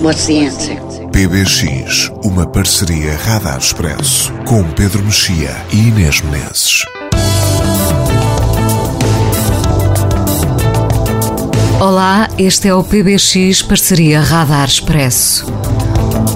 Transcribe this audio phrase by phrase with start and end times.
[0.00, 0.76] what's the answer?
[1.10, 6.84] PBX, uma parceria Radar Expresso com Pedro Mexia e Inês Menezes.
[11.80, 15.46] Olá, este é o PBX Parceria Radar Expresso.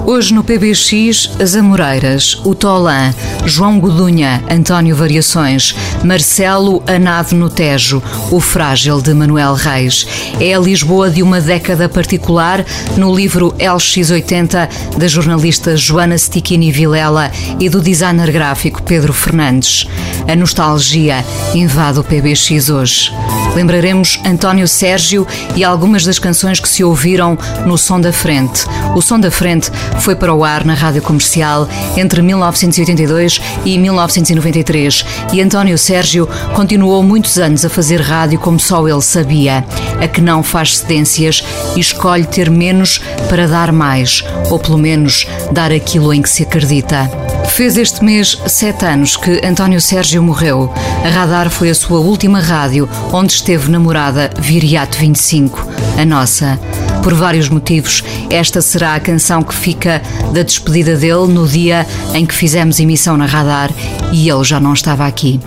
[0.05, 3.13] Hoje no PBX, as Amoreiras, o Tolã,
[3.45, 10.07] João Godunha, António Variações, Marcelo Anado no Tejo, o Frágil de Manuel Reis.
[10.39, 12.65] É a Lisboa de uma década particular
[12.97, 19.87] no livro LX80 da jornalista Joana Stichini Vilela e do designer gráfico Pedro Fernandes.
[20.27, 23.11] A nostalgia invade o PBX hoje.
[23.55, 28.65] Lembraremos António Sérgio e algumas das canções que se ouviram no Som da Frente.
[28.95, 35.05] O Som da Frente foi para o ar na rádio comercial entre 1982 e 1993
[35.33, 39.65] e António Sérgio continuou muitos anos a fazer rádio como só ele sabia,
[40.01, 41.43] a que não faz cedências
[41.75, 46.43] e escolhe ter menos para dar mais, ou pelo menos dar aquilo em que se
[46.43, 47.09] acredita.
[47.49, 50.73] Fez este mês sete anos que António Sérgio morreu.
[51.03, 55.67] A Radar foi a sua última rádio, onde esteve namorada Viriato 25,
[55.99, 56.59] a nossa.
[57.03, 60.01] Por vários motivos, esta será a canção que fica
[60.33, 63.71] da despedida dele no dia em que fizemos emissão na Radar
[64.11, 65.39] e ele já não estava aqui.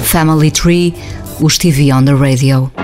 [0.00, 0.94] Family Tree,
[1.38, 2.81] os TV on the Radio.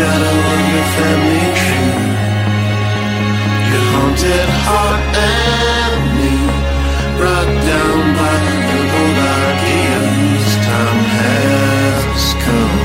[0.00, 1.92] shadow of your family tree.
[3.70, 6.34] Your haunted heart and me,
[7.18, 8.36] brought down by
[8.68, 10.46] the old ideas.
[10.68, 12.82] Time has come,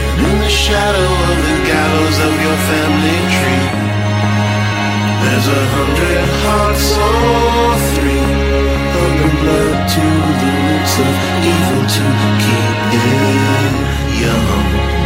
[0.00, 3.68] and in the shadow of the gallows of your family tree,
[5.22, 8.28] there's a hundred hearts on three,
[8.96, 10.04] hunger blood to
[10.40, 11.14] the roots of
[11.52, 12.04] evil to
[12.42, 13.74] keep it
[14.24, 15.05] young.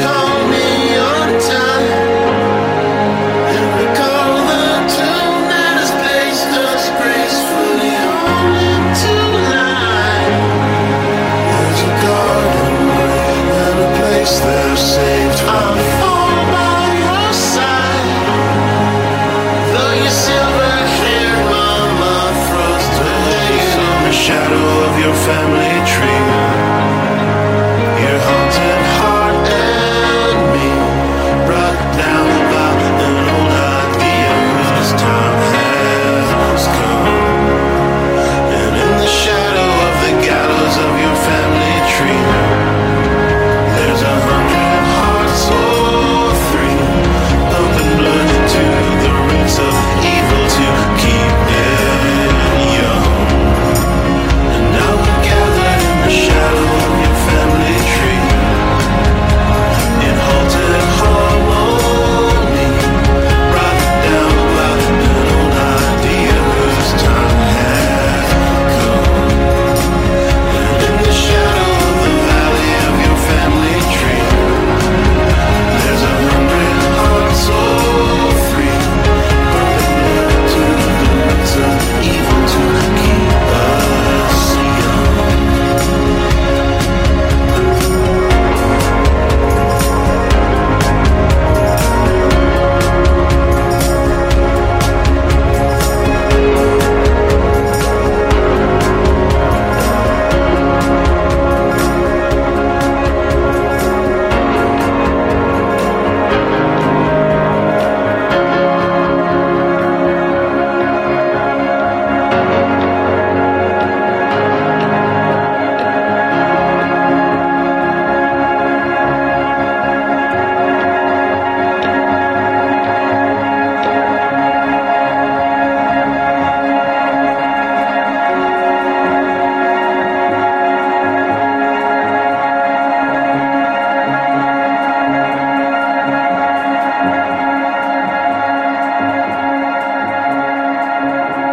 [25.13, 26.10] family tree.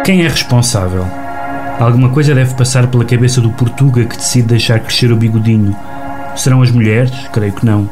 [0.09, 1.05] Quem é responsável?
[1.79, 5.75] Alguma coisa deve passar pela cabeça do Portuga que decide deixar crescer o bigodinho.
[6.35, 7.11] Serão as mulheres?
[7.31, 7.87] Creio que não.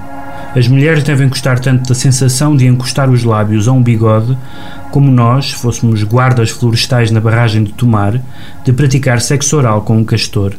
[0.56, 4.36] As mulheres devem gostar tanto da sensação de encostar os lábios a um bigode,
[4.90, 8.20] como nós, fôssemos guardas florestais na barragem de Tomar,
[8.66, 10.56] de praticar sexo oral com um castor.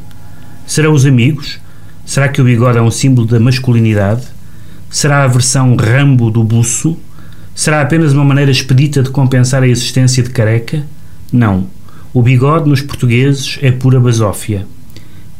[0.64, 1.58] Serão os amigos?
[2.06, 4.22] Será que o bigode é um símbolo da masculinidade?
[4.88, 6.96] Será a versão rambo do buço?
[7.52, 10.84] Será apenas uma maneira expedita de compensar a existência de careca?
[11.32, 11.66] Não.
[12.12, 14.66] O bigode nos portugueses é pura basófia.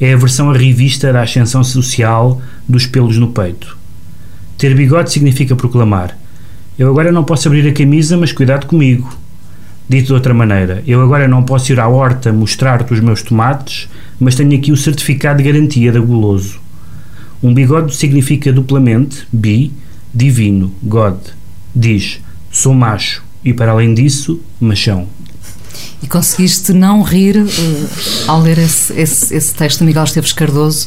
[0.00, 3.76] É a versão arrivista da ascensão social dos pelos no peito.
[4.56, 6.16] Ter bigode significa proclamar:
[6.78, 9.08] Eu agora não posso abrir a camisa, mas cuidado comigo.
[9.88, 13.88] Dito de outra maneira, eu agora não posso ir à horta mostrar-te os meus tomates,
[14.20, 16.60] mas tenho aqui o certificado de garantia da Goloso.
[17.42, 19.72] Um bigode significa duplamente bi,
[20.12, 21.16] divino, God.
[21.74, 22.20] Diz:
[22.50, 25.06] sou macho e, para além disso, machão.
[26.00, 27.88] E conseguiste não rir uh,
[28.28, 30.86] ao ler esse, esse, esse, texto de Miguel Esteves Cardoso.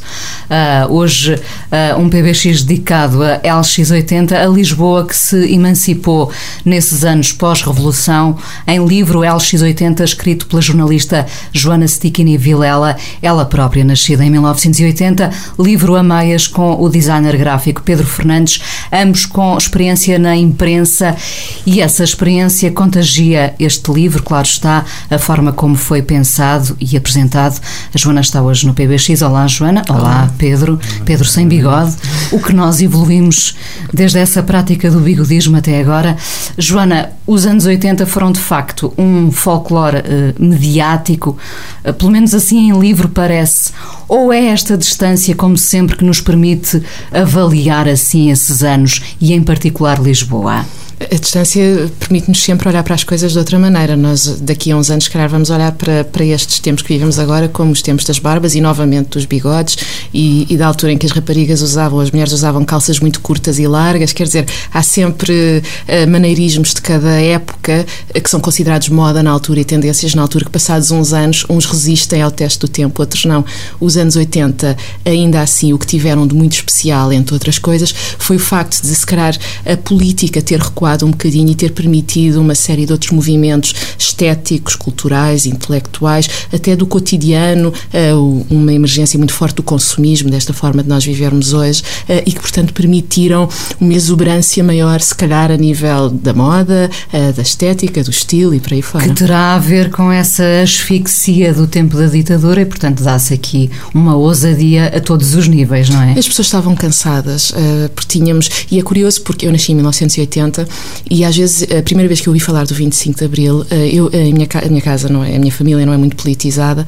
[0.50, 6.32] Uh, hoje, uh, um PBX dedicado a LX80, a Lisboa que se emancipou
[6.64, 14.24] nesses anos pós-revolução, em livro LX80, escrito pela jornalista Joana Stikini Vilela, ela própria nascida
[14.24, 15.30] em 1980,
[15.60, 18.62] livro a meias com o designer gráfico Pedro Fernandes,
[18.94, 21.18] ambos com experiência na imprensa,
[21.66, 27.60] e essa experiência contagia este livro, claro está a forma como foi pensado e apresentado.
[27.94, 29.22] A Joana está hoje no PBX.
[29.22, 29.84] Olá, Joana.
[29.90, 30.32] Olá, Olá.
[30.38, 30.80] Pedro.
[31.06, 31.96] Pedro sem bigode.
[32.32, 33.56] O que nós evoluímos
[33.94, 36.18] desde essa prática do bigodismo até agora.
[36.58, 41.38] Joana, os anos 80 foram de facto um folclore uh, mediático,
[41.86, 43.72] uh, pelo menos assim em livro parece.
[44.08, 46.82] Ou é esta distância, como sempre, que nos permite
[47.12, 50.66] avaliar assim esses anos e, em particular, Lisboa?
[51.10, 53.96] A distância permite-nos sempre olhar para as coisas de outra maneira.
[53.96, 57.48] Nós, daqui a uns anos, calhar, vamos olhar para, para estes tempos que vivemos agora
[57.50, 59.78] como os tempos das barbas e, novamente, dos bigodes
[60.14, 63.58] e, e da altura em que as raparigas usavam, as mulheres usavam calças muito curtas
[63.58, 64.14] e largas.
[64.14, 67.84] Quer dizer, há sempre uh, maneirismos de cada época
[68.16, 71.46] uh, que são considerados moda na altura e tendências na altura, que passados uns anos,
[71.50, 73.44] uns resistem ao teste do tempo, outros não.
[73.80, 78.36] Os anos 80, ainda assim, o que tiveram de muito especial, entre outras coisas, foi
[78.36, 82.56] o facto de, se calhar, a política ter recuado um bocadinho e ter permitido uma
[82.56, 88.14] série de outros movimentos estéticos, culturais, intelectuais, até do cotidiano, eh,
[88.50, 92.40] uma emergência muito forte do consumismo, desta forma de nós vivermos hoje, eh, e que,
[92.40, 93.48] portanto, permitiram
[93.80, 98.60] uma exuberância maior, se calhar, a nível da moda, eh, da estética, do estilo e
[98.60, 99.08] por aí fora.
[99.08, 103.70] Que terá a ver com essa asfixia do tempo da ditadura e, portanto, dá-se aqui
[103.94, 106.12] uma ousadia a todos os níveis, não é?
[106.18, 107.54] As pessoas estavam cansadas,
[107.96, 110.68] porque tínhamos, e é curioso porque eu nasci em 1980
[111.10, 114.08] E às vezes, a primeira vez que eu ouvi falar do 25 de Abril, eu,
[114.08, 116.86] a, minha, a minha casa, não é, a minha família não é muito politizada,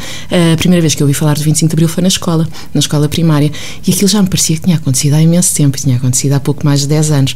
[0.54, 2.80] a primeira vez que eu ouvi falar do 25 de Abril foi na escola, na
[2.80, 3.52] escola primária.
[3.86, 6.66] E aquilo já me parecia que tinha acontecido há imenso tempo, tinha acontecido há pouco
[6.66, 7.36] mais de 10 anos.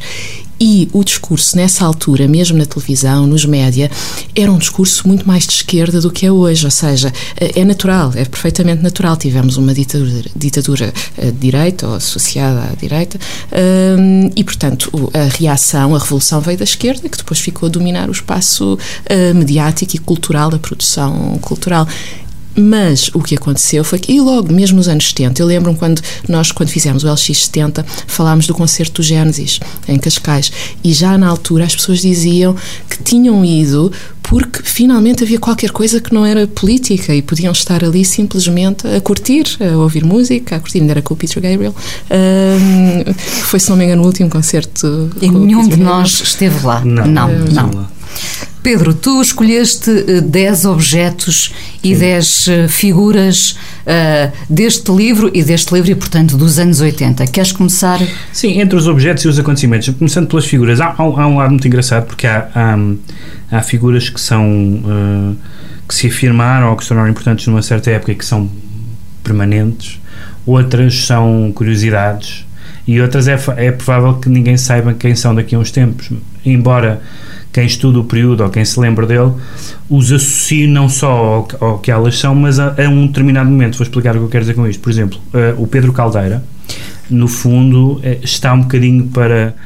[0.60, 3.90] E o discurso nessa altura, mesmo na televisão, nos média,
[4.34, 6.64] era um discurso muito mais de esquerda do que é hoje.
[6.64, 9.16] Ou seja, é natural, é perfeitamente natural.
[9.16, 13.18] Tivemos uma ditadura, ditadura eh, de direita ou associada à direita,
[13.98, 18.08] hum, e portanto a reação, a revolução veio da esquerda, que depois ficou a dominar
[18.08, 21.86] o espaço eh, mediático e cultural, a produção cultural.
[22.56, 26.02] Mas o que aconteceu foi que, e logo, mesmo nos anos 70, eu lembro-me quando
[26.28, 30.50] nós, quando fizemos o LX70, falámos do concerto do Gênesis, em Cascais,
[30.82, 32.56] e já na altura as pessoas diziam
[32.88, 33.92] que tinham ido
[34.28, 39.00] porque finalmente havia qualquer coisa que não era política e podiam estar ali simplesmente a
[39.00, 41.74] curtir, a ouvir música, a curtir, ainda era com o Peter Gabriel.
[42.10, 45.10] Um, foi, se não me engano, o último concerto.
[45.22, 46.84] E nenhum de nós esteve lá.
[46.84, 47.28] Não, não.
[47.28, 47.88] não.
[48.68, 53.52] Pedro, tu escolheste 10 uh, objetos e 10 uh, figuras
[53.86, 57.26] uh, deste livro e deste livro, e portanto dos anos 80.
[57.28, 57.98] Queres começar?
[58.30, 59.88] Sim, entre os objetos e os acontecimentos.
[59.88, 62.76] Começando pelas figuras, há, há, há um lado muito engraçado porque há, há,
[63.56, 64.44] há figuras que são.
[64.44, 65.36] Uh,
[65.88, 68.50] que se afirmaram ou que se tornaram importantes numa certa época e que são
[69.24, 69.98] permanentes,
[70.44, 72.44] outras são curiosidades
[72.86, 76.10] e outras é, é provável que ninguém saiba quem são daqui a uns tempos.
[76.44, 77.00] Embora
[77.58, 79.32] quem estuda o período ou quem se lembra dele
[79.90, 83.76] os associe não só ao, ao que elas são, mas a, a, um determinado momento.
[83.76, 84.80] Vou explicar o que eu quero dizer com isto.
[84.80, 86.44] Por exemplo, uh, o Pedro Caldeira,
[87.10, 89.56] no fundo, uh, está um bocadinho para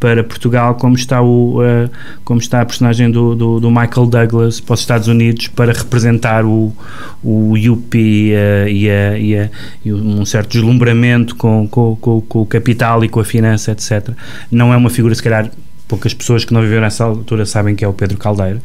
[0.00, 1.90] para Portugal como está o uh,
[2.22, 6.44] como está a personagem do, do, do, Michael Douglas para os Estados Unidos para representar
[6.44, 6.72] o
[7.20, 9.50] o yuppie uh, e, a, e, a,
[9.84, 14.10] e, um certo deslumbramento com, com, com, com, o capital e com a finança etc
[14.52, 15.50] não é uma figura se calhar
[15.88, 18.60] poucas pessoas que não viveram nessa altura sabem que é o Pedro Caldeiro,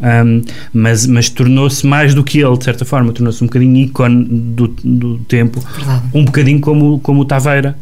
[0.00, 0.42] um,
[0.72, 4.68] mas, mas tornou-se mais do que ele, de certa forma, tornou-se um bocadinho ícone do,
[4.68, 6.02] do tempo, Verdade.
[6.14, 7.76] um bocadinho como, como o Taveira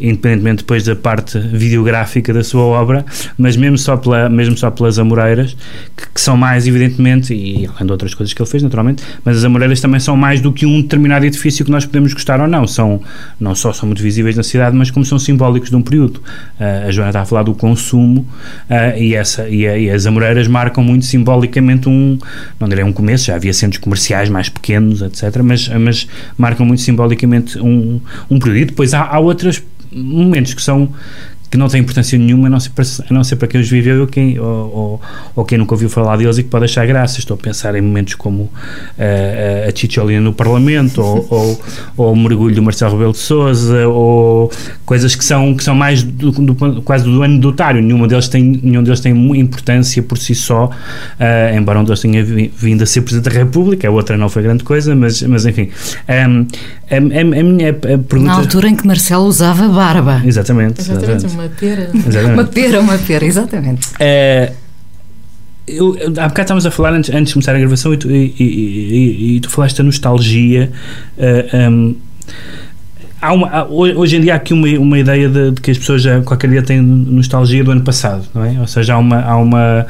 [0.00, 3.04] independentemente depois da parte videográfica da sua obra,
[3.36, 5.56] mas mesmo só, pela, mesmo só pelas Amoreiras,
[5.96, 9.38] que, que, são mais, evidentemente, e além de outras coisas que ele fez, naturalmente, mas
[9.38, 12.48] as Amoreiras também são mais do que um determinado edifício que nós podemos gostar ou
[12.48, 12.66] não.
[12.66, 13.00] São,
[13.38, 16.18] não só são muito visíveis na cidade, mas como são simbólicos de um período.
[16.58, 18.26] Uh, a Joana está a falar do consumo
[18.68, 22.18] uh, e, essa, e, a, e, as Amoreiras marcam muito simbolicamente um,
[22.58, 26.06] não direi um começo, já havia centros comerciais mais pequenos, etc., mas, mas
[26.38, 28.60] marcam muito simbolicamente um, um período.
[28.60, 30.92] E depois há, há outras momentos que são
[31.50, 33.68] que não têm importância nenhuma, a não ser para, a não ser para quem os
[33.68, 35.00] viveu ou quem, ou, ou,
[35.34, 37.18] ou, quem nunca ouviu falar deles e que pode achar graça.
[37.18, 41.60] Estou a pensar em momentos como uh, a Chicholina no Parlamento, ou, ou,
[41.96, 44.52] ou, o mergulho do Marcelo Rebelo de Souza, ou
[44.86, 47.82] coisas que são, que são mais do, do, quase do anedotário.
[47.82, 52.24] Nenhum deles tem, nenhum deles tem importância por si só, uh, embora um deles tenha
[52.24, 55.70] vindo a ser Presidente da República, a outra não foi grande coisa, mas, mas enfim.
[56.08, 56.46] Um,
[56.88, 58.18] a, a, a, minha pergunta...
[58.20, 60.22] Na altura em que Marcelo usava barba.
[60.24, 60.80] Exatamente.
[60.80, 61.24] exatamente.
[61.24, 61.90] exatamente uma pera.
[61.94, 62.32] Exatamente.
[62.32, 63.88] uma pera, uma pera, exatamente.
[63.98, 64.52] É,
[65.66, 68.34] eu, há bocado estávamos a falar antes, antes de começar a gravação e tu, e,
[68.38, 70.70] e, e tu falaste da nostalgia.
[71.16, 71.96] Uh, um,
[73.20, 76.02] há uma, hoje em dia há aqui uma, uma ideia de, de, que as pessoas
[76.02, 78.58] já qualquer dia têm nostalgia do ano passado, não é?
[78.58, 79.86] Ou seja, há uma, há uma,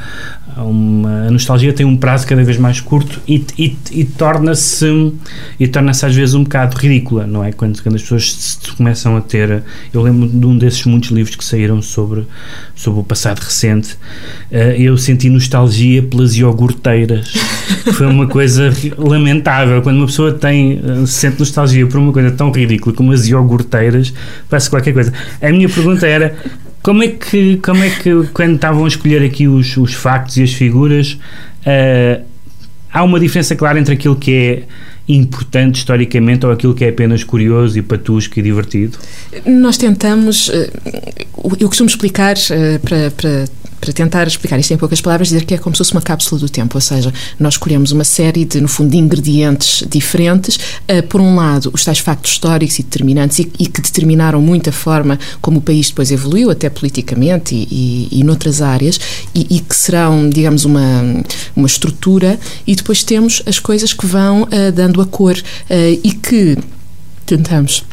[0.57, 5.13] uma, a nostalgia tem um prazo cada vez mais curto e, e, e torna-se
[5.59, 7.51] e torna-se às vezes um bocado ridícula, não é?
[7.51, 9.63] Quando, quando as pessoas se, começam a ter.
[9.93, 12.25] Eu lembro de um desses muitos livros que saíram sobre,
[12.75, 13.93] sobre o passado recente.
[14.51, 17.33] Uh, eu senti nostalgia pelas iogurteiras.
[17.93, 19.81] Foi uma coisa lamentável.
[19.81, 24.13] Quando uma pessoa tem, uh, sente nostalgia por uma coisa tão ridícula como as iogurteiras,
[24.49, 25.13] parece qualquer coisa.
[25.41, 26.35] A minha pergunta era
[26.81, 30.43] como é que, como é que quando estavam a escolher aqui os, os factos e
[30.43, 31.17] as figuras,
[31.61, 32.23] uh,
[32.91, 34.63] há uma diferença clara entre aquilo que é
[35.07, 38.97] importante historicamente ou aquilo que é apenas curioso e patusco e divertido?
[39.45, 43.45] Nós tentamos, uh, eu costumo explicar uh, para, para
[43.81, 46.39] para tentar explicar isto em poucas palavras, dizer que é como se fosse uma cápsula
[46.39, 50.57] do tempo, ou seja, nós escolhemos uma série de, no fundo, de ingredientes diferentes,
[50.87, 54.69] uh, por um lado, os tais factos históricos e determinantes e, e, que determinaram muito
[54.69, 58.99] a forma como o país depois evoluiu, até politicamente e, e, e noutras áreas,
[59.33, 61.23] e, que serão, digamos, uma,
[61.55, 66.11] uma estrutura, e depois temos as coisas que vão uh, dando a cor uh, e
[66.11, 66.55] que
[67.25, 67.83] tentamos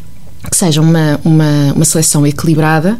[0.51, 2.99] que seja uma, uma, uma seleção equilibrada.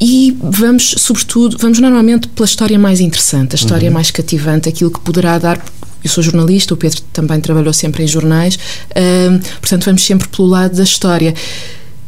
[0.00, 3.94] E vamos, sobretudo, vamos normalmente pela história mais interessante, a história uhum.
[3.94, 5.62] mais cativante, aquilo que poderá dar
[6.02, 10.48] eu sou jornalista, o Pedro também trabalhou sempre em jornais, uh, portanto vamos sempre pelo
[10.48, 11.34] lado da história.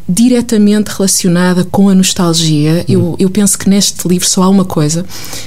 [0.08, 2.84] Diretamente relacionada com a nostalgia.
[2.88, 5.04] Eu, eu penso que neste livro só há uma coisa,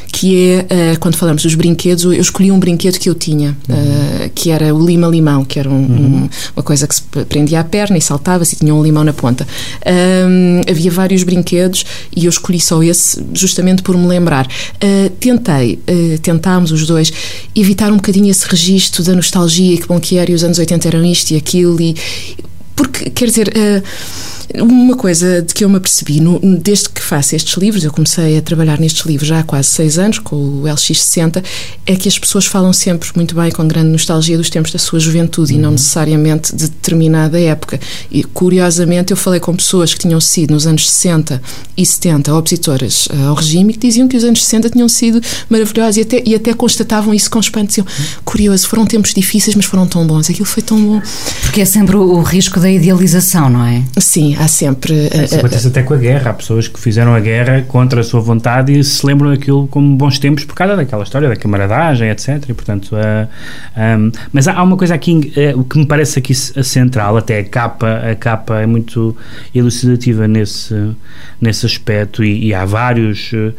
[0.07, 4.29] que é, uh, quando falamos dos brinquedos, eu escolhi um brinquedo que eu tinha, uh,
[4.33, 7.97] que era o lima-limão, que era um, um, uma coisa que se prendia à perna
[7.97, 9.45] e saltava-se e tinha um limão na ponta.
[9.85, 11.85] Um, havia vários brinquedos
[12.15, 14.47] e eu escolhi só esse, justamente por me lembrar.
[14.47, 15.79] Uh, tentei,
[16.21, 17.11] tentámos os dois,
[17.53, 20.87] evitar um bocadinho esse registro da nostalgia, que bom que era, e os anos 80
[20.87, 21.95] eram isto e aquilo, e
[22.75, 23.53] porque, quer dizer,
[24.55, 28.37] uma coisa de que eu me apercebi, no, desde que faço estes livros, eu comecei
[28.37, 31.43] a trabalhar nestes livros já há quase seis anos, com o LX60,
[31.85, 34.99] é que as pessoas falam sempre muito bem, com grande nostalgia, dos tempos da sua
[34.99, 35.59] juventude uhum.
[35.59, 35.75] e não uhum.
[35.75, 37.79] necessariamente de determinada época.
[38.11, 41.41] E, curiosamente, eu falei com pessoas que tinham sido nos anos 60
[41.75, 45.21] e 70 opositoras uh, ao regime e que diziam que os anos 60 tinham sido
[45.49, 47.67] maravilhosos e até, e até constatavam isso com espanto.
[47.67, 47.87] Diziam,
[48.23, 50.29] curioso, foram tempos difíceis, mas foram tão bons.
[50.29, 51.01] Aquilo foi tão bom.
[51.41, 53.83] Porque é sempre o risco da idealização, não é?
[53.99, 55.09] Sim, há sempre.
[55.23, 56.31] Isso acontece até com a guerra.
[56.31, 59.95] Há pessoas que fizeram a guerra contra a sua vontade e se lembram daquilo como
[59.95, 62.43] bons tempos por causa daquela história da camaradagem, etc.
[62.49, 63.27] E, portanto, uh,
[63.99, 67.39] um, mas há, há, uma coisa aqui, uh, o que me parece aqui central, até
[67.39, 69.15] a capa, a capa é muito
[69.53, 70.95] elucidativa nesse,
[71.39, 73.53] nesse aspecto e, e há vários uh,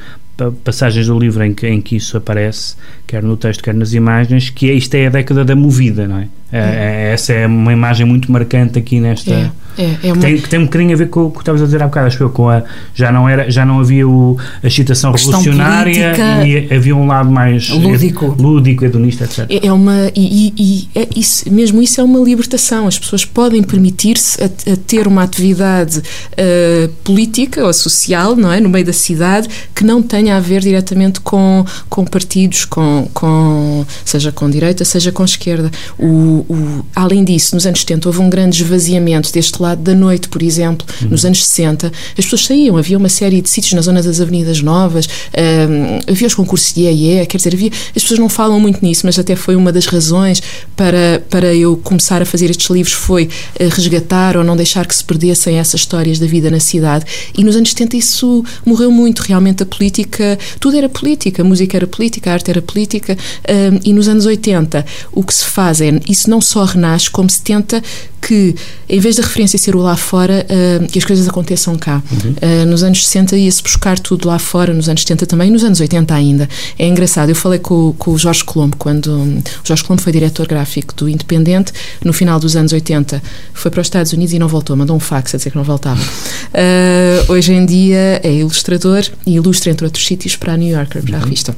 [0.64, 4.50] passagens do livro em que, em que isso aparece, quer no texto, quer nas imagens,
[4.50, 6.28] que é, isto é a década da movida, não é?
[6.56, 7.12] É, é.
[7.12, 9.32] Essa é uma imagem muito marcante aqui nesta.
[9.32, 10.22] É, é, é uma...
[10.22, 12.06] tem, que tem um bocadinho a ver com o que estavas a dizer há bocado,
[12.06, 12.62] acho eu, com a.
[12.94, 16.14] Já não, era, já não havia o, a excitação revolucionária
[16.46, 17.68] e havia um lado mais.
[17.68, 19.46] lúdico, lúdico hedonista, etc.
[19.50, 20.10] É, é uma.
[20.14, 22.86] E, e isso, mesmo isso é uma libertação.
[22.86, 28.60] As pessoas podem permitir-se a, a, ter uma atividade uh, política ou social, não é?
[28.60, 33.84] No meio da cidade, que não tenha a ver diretamente com, com partidos, com, com,
[34.04, 35.70] seja com direita, seja com esquerda.
[35.98, 40.28] O, o, além disso, nos anos 70 houve um grande esvaziamento deste lado da noite,
[40.28, 40.86] por exemplo.
[41.02, 41.08] Uhum.
[41.10, 44.60] Nos anos 60, as pessoas saíam, havia uma série de sítios na zona das Avenidas
[44.60, 48.84] Novas, um, havia os concursos de IE, quer dizer, havia, as pessoas não falam muito
[48.84, 50.42] nisso, mas até foi uma das razões
[50.76, 54.94] para, para eu começar a fazer estes livros, foi eh, resgatar ou não deixar que
[54.94, 57.04] se perdessem essas histórias da vida na cidade.
[57.36, 61.76] E nos anos 70 isso morreu muito, realmente a política, tudo era política, a música
[61.76, 63.16] era política, a arte era política,
[63.48, 67.28] um, e nos anos 80 o que se faz é, isso não só renasce, como
[67.30, 67.82] se tenta
[68.26, 68.56] que,
[68.88, 72.02] em vez da referência ser o lá fora, uh, que as coisas aconteçam cá.
[72.10, 72.32] Uhum.
[72.32, 75.80] Uh, nos anos 60 ia-se buscar tudo lá fora, nos anos 70 também, nos anos
[75.80, 76.48] 80 ainda.
[76.76, 80.12] É engraçado, eu falei com, com o Jorge Colombo, quando um, o Jorge Colombo foi
[80.12, 81.72] diretor gráfico do Independente,
[82.04, 83.22] no final dos anos 80
[83.54, 85.64] foi para os Estados Unidos e não voltou, mandou um fax a dizer que não
[85.64, 86.00] voltava.
[86.00, 91.02] Uh, hoje em dia é ilustrador e ilustra, entre outros sítios, para a New Yorker,
[91.02, 91.24] para a uhum.
[91.24, 91.54] revista.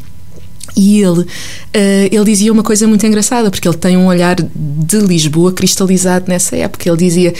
[0.76, 1.26] E ele, uh,
[1.74, 6.56] ele dizia uma coisa muito engraçada, porque ele tem um olhar de Lisboa cristalizado nessa
[6.56, 6.88] época.
[6.88, 7.34] Ele dizia: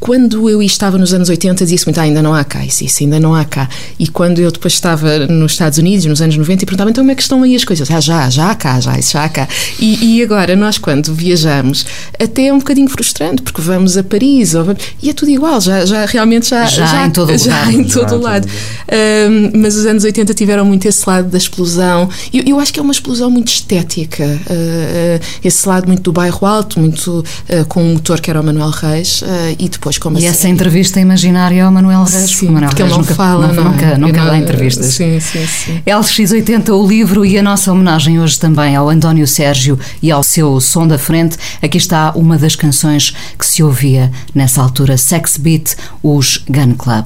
[0.00, 3.02] quando eu estava nos anos 80, disse muito, ah, ainda não há cá, isso, isso,
[3.02, 3.68] ainda não há cá.
[3.98, 7.12] E quando eu depois estava nos Estados Unidos, nos anos 90, e perguntava, então como
[7.12, 7.90] é que estão aí as coisas?
[7.90, 9.46] Ah, já, já há cá, já, isso já há cá.
[9.78, 11.84] E, e agora, nós quando viajamos,
[12.18, 15.84] até é um bocadinho frustrante, porque vamos a Paris, ou e é tudo igual, já,
[15.84, 16.64] já realmente já...
[16.64, 17.70] Já, já em todo já, lado.
[17.70, 18.48] Em todo já, lado.
[18.48, 22.08] Um, mas os anos 80 tiveram muito esse lado da explosão.
[22.32, 24.24] Eu, eu acho que é uma explosão muito estética.
[24.24, 28.44] Uh, esse lado muito do bairro alto, muito uh, com um motor que era o
[28.44, 29.26] Manuel Reis, uh,
[29.58, 32.98] e depois como E essa entrevista imaginária ao Manuel Reis, sim, Manuel porque Reis ele
[32.98, 33.98] não nunca, fala, não, não, nunca, é?
[33.98, 34.94] nunca dá entrevistas.
[34.94, 35.82] Sim, sim, sim.
[35.86, 40.60] LX80, o livro e a nossa homenagem hoje também ao António Sérgio e ao seu
[40.60, 41.36] som da frente.
[41.62, 47.04] Aqui está uma das canções que se ouvia nessa altura, Sex Beat, os Gun Club.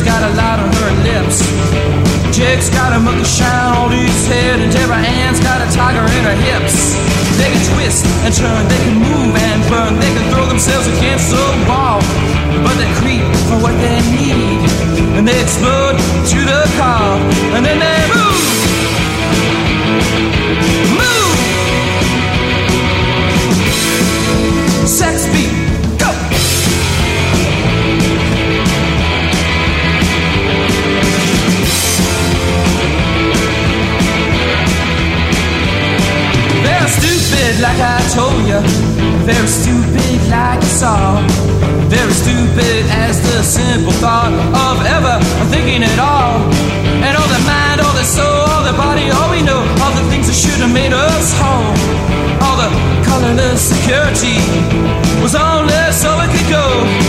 [0.00, 1.44] Shirley's got a light on her lips.
[2.32, 6.24] Jake's got a monkey shine on his head, and Deborah Ann's got a tiger in
[6.24, 6.96] her hips.
[7.36, 11.30] They can twist and turn, they can move and burn, they can throw themselves against
[11.30, 12.00] the wall.
[12.64, 14.60] But they creep for what they need,
[15.16, 17.18] and they explode to the car,
[17.56, 18.19] and then they
[37.50, 38.60] stupid like I told you.
[39.26, 41.18] Very stupid like you saw.
[41.88, 45.18] Very stupid as the simple thought of ever
[45.50, 46.38] thinking at all.
[47.02, 50.06] And all the mind, all the soul, all the body, all we know, all the
[50.10, 51.74] things that should have made us whole.
[52.44, 52.70] All the
[53.04, 54.38] colorless security
[55.22, 56.99] was only so it could go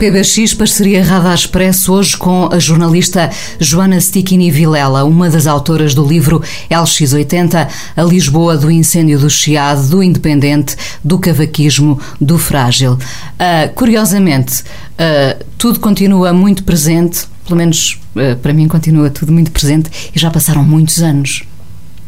[0.00, 6.02] PBX Parceria Radar Expresso, hoje com a jornalista Joana Stickini Vilela, uma das autoras do
[6.02, 12.92] livro LX80, A Lisboa do Incêndio do Chiado, do Independente, do Cavaquismo, do Frágil.
[12.94, 19.50] Uh, curiosamente, uh, tudo continua muito presente, pelo menos uh, para mim continua tudo muito
[19.50, 21.42] presente, e já passaram muitos anos.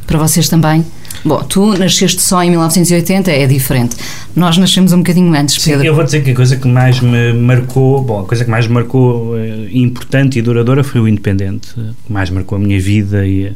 [0.07, 0.83] Para vocês também?
[1.25, 3.96] Bom, tu nasceste só em 1980, é diferente.
[4.35, 5.83] Nós nascemos um bocadinho antes, Pedro.
[5.83, 8.51] Sim, eu vou dizer que a coisa que mais me marcou, bom, a coisa que
[8.51, 12.81] mais me marcou eh, importante e duradoura foi o Independente, que mais marcou a minha
[12.81, 13.53] vida e,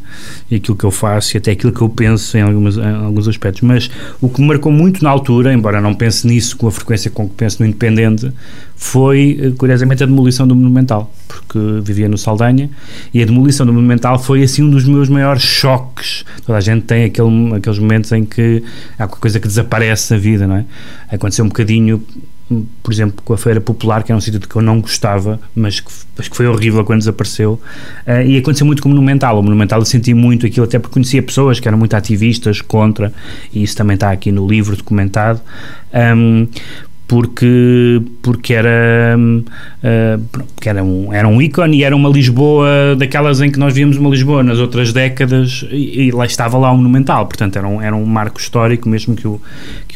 [0.51, 3.27] e aquilo que eu faço e até aquilo que eu penso em, algumas, em alguns
[3.27, 3.63] aspectos.
[3.63, 3.91] Mas
[4.21, 7.29] o que me marcou muito na altura, embora não pense nisso com a frequência com
[7.29, 8.33] que penso no Independente,
[8.77, 12.69] foi, eh, curiosamente, a demolição do Monumental, porque vivia no Saldanha
[13.13, 16.25] e a demolição do Monumental foi assim um dos meus maiores choques.
[16.45, 18.63] Toda a gente tem aquele, aqueles momentos em que
[18.99, 20.65] há alguma coisa que desaparece da vida, não é?
[21.11, 22.03] Aconteceu um bocadinho,
[22.83, 25.81] por exemplo, com a Feira Popular, que era um sítio que eu não gostava, mas
[25.81, 27.61] que, mas que foi horrível quando desapareceu.
[28.07, 29.39] Uh, e aconteceu muito com o Monumental.
[29.39, 33.13] O Monumental eu senti muito aquilo, até porque conhecia pessoas que eram muito ativistas contra,
[33.53, 35.41] e isso também está aqui no livro documentado.
[35.93, 36.47] Um,
[37.09, 43.41] porque, porque era, uh, porque era, um, era um ícone e era uma Lisboa daquelas
[43.41, 46.77] em que nós víamos uma Lisboa nas outras décadas e, e lá estava lá o
[46.77, 49.41] Monumental, portanto era um, era um marco histórico, mesmo que o,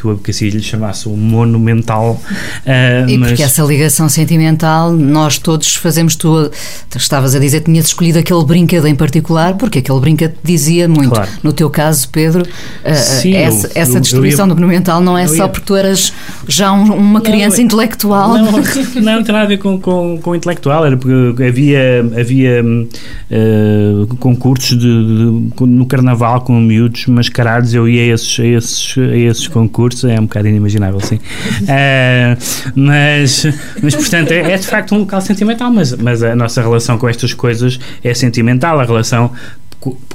[0.01, 2.21] que o Abcacis lhe chamasse o Monumental.
[2.65, 3.29] Uh, e mas...
[3.29, 6.49] porque essa ligação sentimental, nós todos fazemos, tu
[6.95, 11.11] estavas a dizer que tinhas escolhido aquele brinquedo em particular, porque aquele brinquedo dizia muito.
[11.11, 11.29] Claro.
[11.43, 15.17] No teu caso, Pedro, uh, Sim, essa, eu, essa destruição eu ia, do Monumental não
[15.17, 15.49] é só ia...
[15.49, 16.13] porque tu eras
[16.47, 18.33] já um uma criança não, intelectual.
[18.37, 18.51] Não,
[19.01, 24.77] não, tem nada a ver com, com, com intelectual, era porque havia, havia uh, concursos
[24.77, 29.47] de, de, no carnaval com miúdos mascarados, eu ia a esses, a esses, a esses
[29.47, 31.15] concursos, é um bocado inimaginável, sim.
[31.15, 32.37] Uh,
[32.75, 33.45] mas,
[33.81, 37.07] mas, portanto, é, é, de facto um local sentimental, mas, mas a nossa relação com
[37.07, 39.31] estas coisas é sentimental, a relação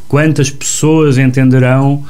[0.09, 2.05] quantas pessoas entenderão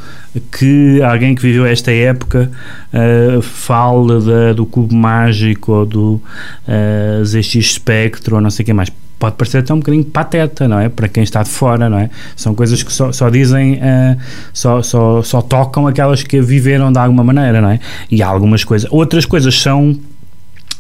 [0.52, 2.50] que alguém que viveu esta época
[2.92, 6.22] uh, fala da, do cubo mágico ou do
[6.68, 10.68] uh, ZX Spectrum ou não sei o que mais pode parecer até um bocadinho pateta,
[10.68, 10.88] não é?
[10.88, 12.11] Para quem está de fora, não é?
[12.35, 14.16] São coisas que só, só dizem, uh,
[14.52, 17.81] só, só, só tocam aquelas que viveram de alguma maneira, não é?
[18.11, 18.90] E há algumas coisas.
[18.92, 19.96] Outras coisas são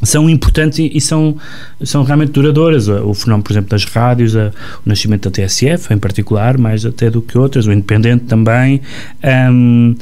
[0.02, 1.36] são importantes e, e, são,
[1.82, 2.88] são realmente duradouras.
[2.88, 4.48] O fenómeno, por exemplo, das rádios, a,
[4.84, 8.80] o nascimento da TSF, em particular, mais até do que outras, o Independente também,
[9.50, 9.94] um,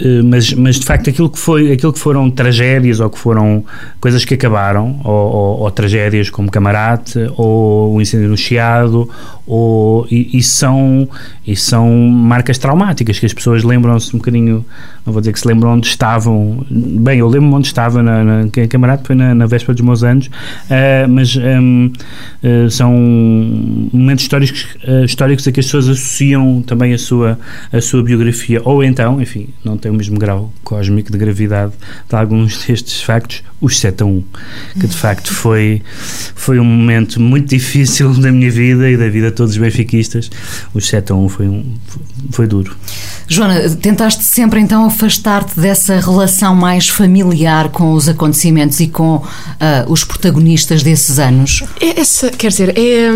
[0.00, 3.64] eh, mas, mas de facto aquilo que, foi, aquilo que foram tragédias ou que foram
[4.00, 9.08] coisas que acabaram, ou, ou, ou tragédias como Camarate, ou o incêndio no Chiado,
[9.54, 11.06] ou, e, e, são,
[11.46, 14.64] e são marcas traumáticas que as pessoas lembram-se um bocadinho,
[15.04, 18.44] não vou dizer que se lembram onde estavam, bem, eu lembro-me onde estava na, na,
[18.44, 21.92] na Camarate, foi na, na véspera dos meus anos, uh, mas um, uh,
[22.42, 22.92] eh, são
[23.92, 27.38] momentos históricos, uh, históricos a que as pessoas associam também a sua,
[27.70, 31.74] a sua biografia, ou então, enfim, não tem o mesmo grau cósmico de gravidade
[32.08, 34.24] de alguns destes factos, os 7 a 1,
[34.80, 35.82] que de facto foi,
[36.34, 40.30] foi um momento muito difícil da minha vida e da vida toda todos benfiquistas,
[40.72, 41.64] os 7 a 1 foi, um,
[42.30, 42.76] foi duro.
[43.26, 49.22] Joana, tentaste sempre então afastar-te dessa relação mais familiar com os acontecimentos e com uh,
[49.88, 51.64] os protagonistas desses anos?
[51.80, 53.10] É essa, quer dizer, é.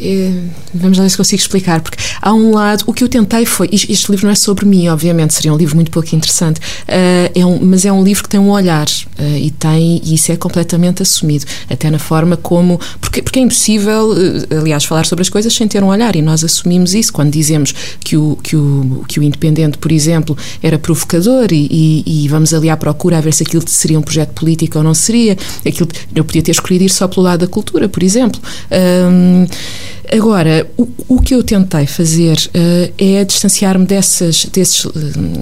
[0.00, 0.32] É,
[0.74, 3.68] vamos lá ver se consigo explicar, porque há um lado, o que eu tentei foi,
[3.72, 7.44] este livro não é sobre mim, obviamente, seria um livro muito pouco interessante, uh, é
[7.44, 10.36] um, mas é um livro que tem um olhar uh, e tem, e isso é
[10.36, 14.12] completamente assumido, até na forma como, porque, porque é impossível,
[14.60, 17.74] aliás, falar sobre as coisas sem ter um olhar, e nós assumimos isso quando dizemos
[18.00, 22.54] que o, que o, que o Independente, por exemplo, era provocador e, e, e vamos
[22.54, 25.88] ali à procura a ver se aquilo seria um projeto político ou não seria, aquilo,
[26.14, 28.40] eu podia ter escolhido ir só pelo lado da cultura, por exemplo.
[28.70, 29.46] Um,
[30.10, 34.92] Agora, o, o que eu tentei fazer uh, é distanciar-me desses uh,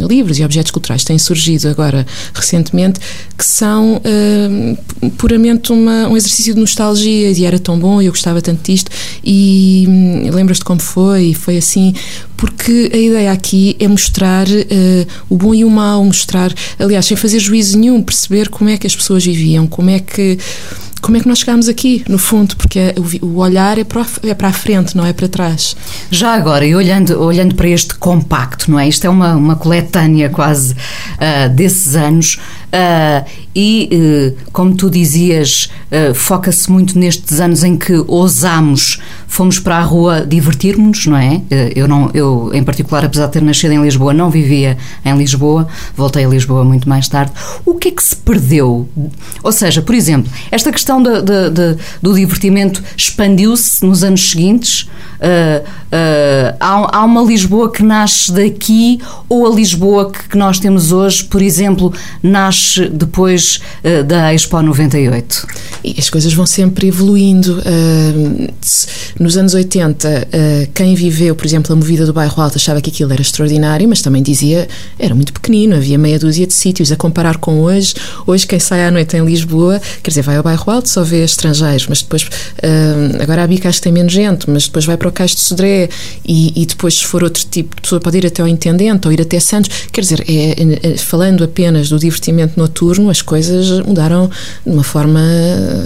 [0.09, 2.04] livros e objetos culturais que têm surgido agora
[2.35, 2.98] recentemente,
[3.38, 8.42] que são uh, puramente uma, um exercício de nostalgia, e era tão bom, eu gostava
[8.42, 8.90] tanto disto,
[9.22, 11.26] e um, lembras-te como foi?
[11.26, 11.94] E foi assim,
[12.37, 14.46] porque a ideia aqui é mostrar
[15.30, 18.87] o bom e o mau, mostrar, aliás, sem fazer juízo nenhum, perceber como é que
[18.87, 20.38] as pessoas viviam, como é que
[21.06, 24.34] como é que nós chegámos aqui, no fundo, porque é, o olhar é para, é
[24.34, 25.76] para a frente, não é para trás.
[26.10, 28.88] Já agora, e olhando, olhando para este compacto, não é?
[28.88, 32.40] Isto é uma, uma coletânea quase uh, desses anos.
[32.66, 33.24] Uh,
[33.55, 39.79] e, uh, como tu dizias, uh, foca-se muito nestes anos em que ousamos, fomos para
[39.79, 41.40] a rua divertir-nos, não é?
[41.74, 45.66] eu, não, eu, em particular, apesar de ter nascido em Lisboa, não vivia em Lisboa,
[45.96, 47.33] voltei a Lisboa muito mais tarde.
[47.64, 48.88] O que é que se perdeu?
[49.42, 54.88] Ou seja, por exemplo, esta questão de, de, de, do divertimento expandiu-se nos anos seguintes?
[56.61, 61.24] há, há uma Lisboa que nasce daqui ou a Lisboa que, que nós temos hoje,
[61.24, 65.46] por exemplo, nasce depois uh, da Expo 98?
[65.85, 67.61] E as coisas vão sempre evoluindo.
[67.61, 68.52] Uh,
[69.18, 72.81] nos anos 80, uh, eh, quem viveu, por exemplo, a movida do bairro Alto achava
[72.81, 76.92] que aquilo era extraordinário, mas também dizia era muito pequenino, havia meia dúzia de sítios.
[76.92, 77.94] A comparar com hoje,
[78.26, 81.24] hoje quem sai à noite em Lisboa, quer dizer, vai ao bairro Alto, só vê
[81.24, 82.29] estrangeiros, mas depois,
[83.20, 85.40] agora a Bica acho que tem menos gente, mas depois vai para o Cais de
[85.40, 85.88] Sodré
[86.24, 89.12] e, e, depois, se for outro tipo de pessoa, pode ir até ao Intendente ou
[89.12, 89.70] ir até Santos.
[89.92, 94.30] Quer dizer, é, é, falando apenas do divertimento noturno as coisas mudaram
[94.64, 95.20] de uma forma,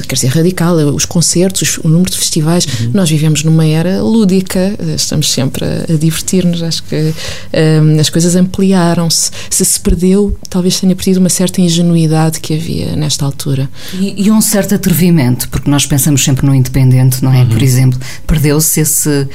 [0.06, 0.76] quer dizer, radical.
[0.94, 2.66] Os concertos, o número de festivais.
[2.66, 2.90] Uhum.
[2.94, 6.62] Nós vivemos numa era lúdica, estamos sempre a, a divertir-nos.
[6.62, 7.14] Acho que
[7.82, 9.30] um, as coisas ampliaram-se.
[9.48, 13.68] Se se perdeu, talvez tenha perdido uma certa ingenuidade que havia nesta altura.
[13.94, 17.42] E, e um certo atrevimento, porque nós pensamos sempre no independente, não é?
[17.42, 17.48] Uhum.
[17.48, 19.28] Por exemplo, perdeu-se esse,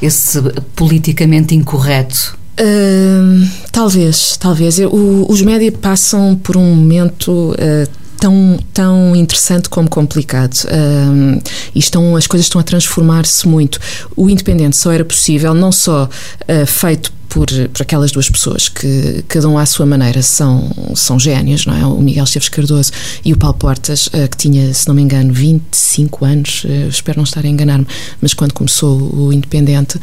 [0.00, 0.40] esse
[0.74, 4.78] politicamente incorreto Uh, talvez, talvez.
[4.78, 10.54] O, os média passam por um momento uh, tão, tão interessante como complicado.
[10.64, 11.40] Uh,
[11.74, 13.78] e estão, as coisas estão a transformar-se muito.
[14.16, 19.24] O independente só era possível, não só uh, feito por, por aquelas duas pessoas que,
[19.28, 21.84] cada um à sua maneira, são, são génios, não é?
[21.86, 22.92] O Miguel Esteves Cardoso
[23.24, 27.18] e o Paulo Portas, uh, que tinha, se não me engano, 25 anos, uh, espero
[27.18, 27.86] não estar a enganar-me,
[28.20, 30.00] mas quando começou o Independente,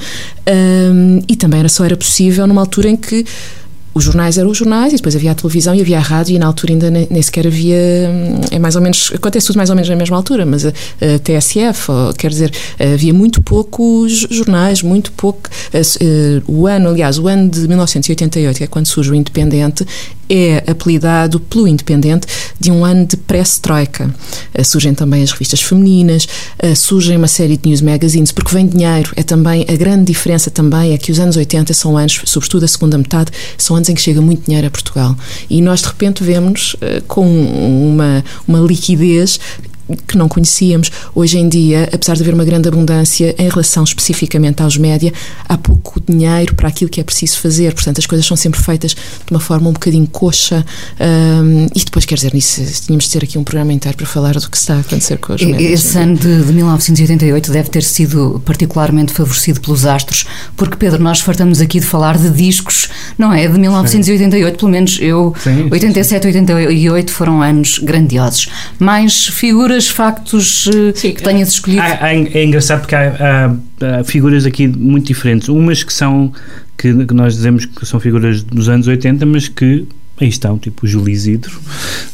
[1.27, 3.25] e também era só era possível numa altura em que
[3.93, 6.39] os jornais eram os jornais e depois havia a televisão e havia a rádio e
[6.39, 7.77] na altura ainda nem, nem sequer havia
[8.51, 11.19] é mais ou menos acontece tudo mais ou menos na mesma altura mas a, a
[11.19, 15.49] TSF ou, quer dizer havia muito poucos jornais muito pouco
[16.47, 19.85] o ano aliás o ano de 1988 que é quando surge o Independente
[20.33, 22.25] é apelidado pelo Independente
[22.59, 24.13] de um ano de pré-stroika.
[24.57, 26.27] Uh, surgem também as revistas femininas,
[26.63, 29.11] uh, surgem uma série de news magazines, porque vem dinheiro.
[29.15, 32.67] É também a grande diferença também é que os anos 80 são anos, sobretudo a
[32.67, 35.15] segunda metade, são anos em que chega muito dinheiro a Portugal.
[35.49, 39.39] E nós de repente vemos uh, com uma, uma liquidez
[40.07, 40.91] que não conhecíamos.
[41.13, 45.11] Hoje em dia, apesar de haver uma grande abundância em relação especificamente aos média,
[45.47, 47.73] há pouco dinheiro para aquilo que é preciso fazer.
[47.73, 50.65] Portanto, as coisas são sempre feitas de uma forma um bocadinho coxa.
[50.99, 54.33] Um, e depois, quer dizer, nisso, tínhamos de ter aqui um programa inteiro para falar
[54.33, 55.85] do que está a acontecer com os médias.
[55.85, 61.19] Esse ano de, de 1988 deve ter sido particularmente favorecido pelos astros, porque, Pedro, nós
[61.19, 63.47] fartamos aqui de falar de discos, não é?
[63.47, 64.59] De 1988, sim.
[64.59, 68.49] pelo menos eu, sim, 87 e 88 foram anos grandiosos.
[68.79, 71.81] Mais figuras figuras, factos eh, Sim, que tenhas escolhido?
[71.81, 75.49] Há, há, é engraçado porque há, há, há, figuras aqui muito diferentes.
[75.49, 76.31] Umas que são,
[76.77, 79.87] que, que nós dizemos que são figuras dos anos 80, mas que
[80.21, 81.59] aí estão, tipo o Júlio Isidro,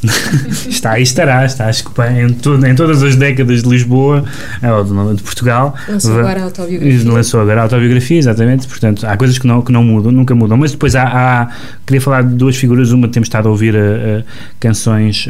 [0.69, 4.23] está aí estará, está em, todo, em todas as décadas de Lisboa,
[4.63, 5.75] ou de, de Portugal.
[5.87, 7.11] Lançou agora a autobiografia.
[7.11, 10.57] Lançou agora a autobiografia, exatamente, portanto, há coisas que não, que não mudam, nunca mudam,
[10.57, 11.49] mas depois há, há
[11.85, 14.23] queria falar de duas figuras, uma temos estado a ouvir uh, uh,
[14.59, 15.27] canções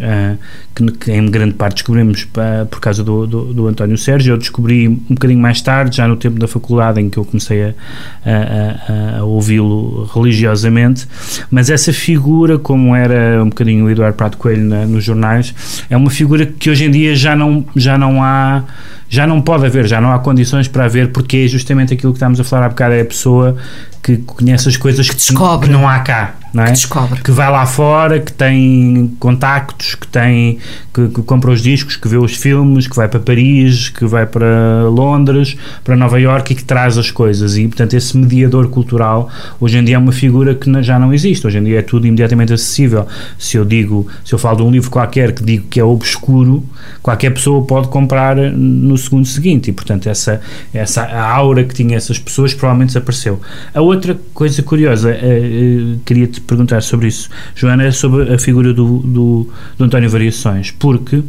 [0.75, 2.27] que, que, em grande parte descobrimos
[2.69, 6.15] por causa do, do, do, António Sérgio, eu descobri um bocadinho mais tarde, já no
[6.15, 11.08] tempo da faculdade em que eu comecei a, a ouvi-lo religiosamente,
[11.49, 15.98] mas essa figura como era um bocadinho o Eduardo Prato Coelho na, nos jornais, é
[15.98, 18.63] uma figura que hoje em dia já não, já não há
[19.10, 22.17] já não pode haver, já não há condições para haver, porque é justamente aquilo que
[22.17, 23.58] estamos a falar há bocado, é a pessoa
[24.04, 25.67] que conhece as coisas que, descobre.
[25.67, 26.67] que não há cá não é?
[26.67, 27.22] Que descobre.
[27.22, 30.58] Que vai lá fora, que tem contactos, que tem
[30.93, 34.26] que, que, compra os discos, que vê os filmes, que vai para Paris, que vai
[34.26, 37.58] para Londres, para Nova York e que traz as coisas.
[37.58, 41.45] E, portanto, esse mediador cultural hoje em dia é uma figura que já não existe.
[41.45, 43.08] Hoje em dia é tudo imediatamente acessível.
[43.38, 46.63] Se eu digo, se eu falo de um livro qualquer que digo que é obscuro,
[47.02, 49.69] qualquer pessoa pode comprar no segundo seguinte.
[49.69, 50.41] E, portanto, essa,
[50.73, 53.41] essa aura que tinha essas pessoas provavelmente desapareceu.
[53.73, 58.73] A outra coisa curiosa, eh, eh, queria-te perguntar sobre isso, Joana, é sobre a figura
[58.73, 61.25] do, do, do António Variações, porque uh,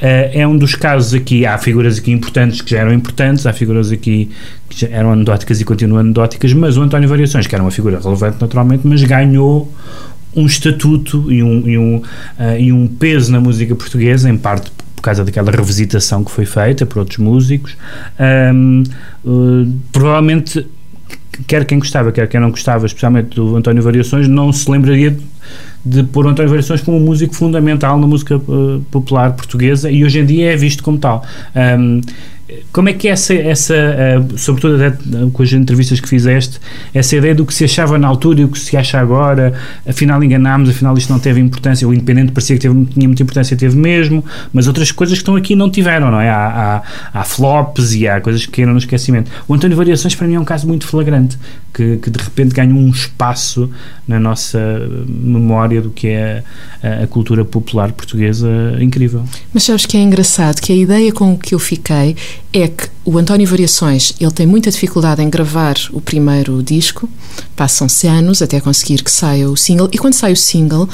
[0.00, 3.92] é um dos casos aqui, há figuras aqui importantes que já eram importantes, há figuras
[3.92, 4.30] aqui
[4.68, 8.00] que já eram anedóticas e continuam anedóticas, mas o António Variações, que era uma figura
[8.00, 9.72] relevante naturalmente, mas ganhou
[10.34, 14.70] um estatuto e um, e um, uh, e um peso na música portuguesa, em parte
[15.02, 17.76] por causa daquela revisitação que foi feita por outros músicos.
[18.54, 18.84] Um,
[19.24, 20.64] uh, provavelmente
[21.48, 25.20] quer quem gostava, quer quem não gostava, especialmente do António Variações, não se lembraria de,
[25.84, 30.04] de pôr o António Variações como um músico fundamental na música uh, popular portuguesa e
[30.04, 31.26] hoje em dia é visto como tal.
[31.56, 32.00] Um,
[32.72, 34.78] como é que é essa, essa uh, sobretudo
[35.32, 36.60] com as entrevistas que fizeste,
[36.94, 39.52] essa ideia do que se achava na altura e o que se acha agora,
[39.86, 43.56] afinal enganámos, afinal isto não teve importância, o Independente parecia que teve, tinha muita importância,
[43.56, 46.30] teve mesmo, mas outras coisas que estão aqui não tiveram, não é?
[46.30, 49.30] Há, há, há flops e há coisas que caíram no esquecimento.
[49.46, 51.38] O António Variações para mim é um caso muito flagrante,
[51.72, 53.70] que, que de repente ganhou um espaço
[54.06, 54.58] na nossa
[55.06, 56.42] memória do que é
[56.82, 58.48] a, a cultura popular portuguesa
[58.80, 59.24] incrível.
[59.52, 62.16] Mas sabes que é engraçado, que a ideia com que eu fiquei
[62.52, 67.08] é que o António Variações ele tem muita dificuldade em gravar o primeiro disco,
[67.56, 70.88] passam-se anos até conseguir que saia o single, e quando sai o single,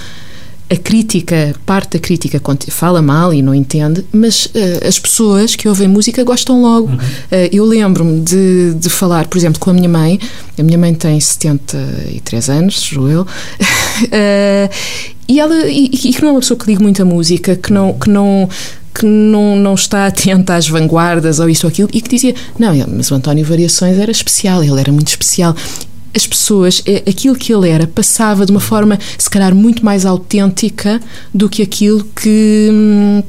[0.70, 5.66] a crítica, parte da crítica fala mal e não entende, mas uh, as pessoas que
[5.66, 6.88] ouvem música gostam logo.
[6.88, 6.96] Uhum.
[6.96, 10.20] Uh, eu lembro-me de, de falar, por exemplo, com a minha mãe,
[10.58, 13.26] a minha mãe tem 73 anos, sou eu, uh,
[15.26, 17.94] e ela, e, e que não é uma pessoa que liga muita música, que não,
[17.94, 18.46] que não
[18.98, 22.74] que não, não está atenta às vanguardas ou isto ou aquilo, e que dizia: Não,
[22.88, 25.54] mas o António Variações era especial, ele era muito especial.
[26.14, 30.04] As pessoas, é, aquilo que ele era, passava de uma forma, se calhar, muito mais
[30.04, 31.00] autêntica
[31.32, 33.22] do que aquilo que hum,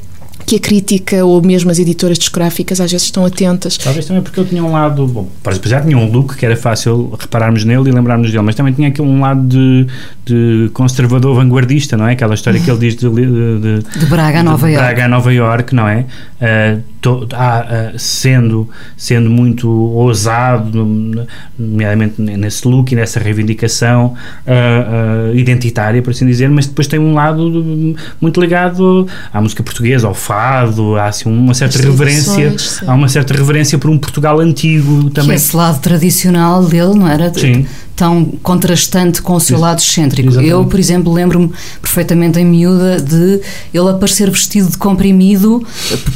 [0.50, 3.78] que a crítica ou mesmo as editoras discográficas às vezes estão atentas.
[3.78, 5.30] Talvez também porque ele tinha um lado, bom,
[5.64, 8.88] já tinha um look que era fácil repararmos nele e lembrarmos dele, mas também tinha
[8.88, 9.86] aqui um lado de,
[10.26, 12.14] de conservador vanguardista, não é?
[12.14, 14.84] Aquela história que ele diz de, de, de Braga a Nova York.
[14.84, 16.06] Braga a Nova York, não é?
[16.42, 24.14] Uh, to, uh, sendo, sendo muito ousado, nomeadamente nesse look e nessa reivindicação
[24.46, 30.08] uh, identitária, por assim dizer, mas depois tem um lado muito ligado à música portuguesa,
[30.08, 35.10] ao fado há assim uma certa reverência, há uma certa reverência por um Portugal antigo
[35.10, 35.32] também.
[35.32, 37.34] Que esse lado tradicional dele, não era?
[37.34, 37.66] Sim
[38.00, 40.30] tão contrastante com o seu lado excêntrico.
[40.30, 40.54] Exatamente.
[40.54, 43.42] Eu, por exemplo, lembro-me perfeitamente em miúda de
[43.74, 45.62] ele aparecer vestido de comprimido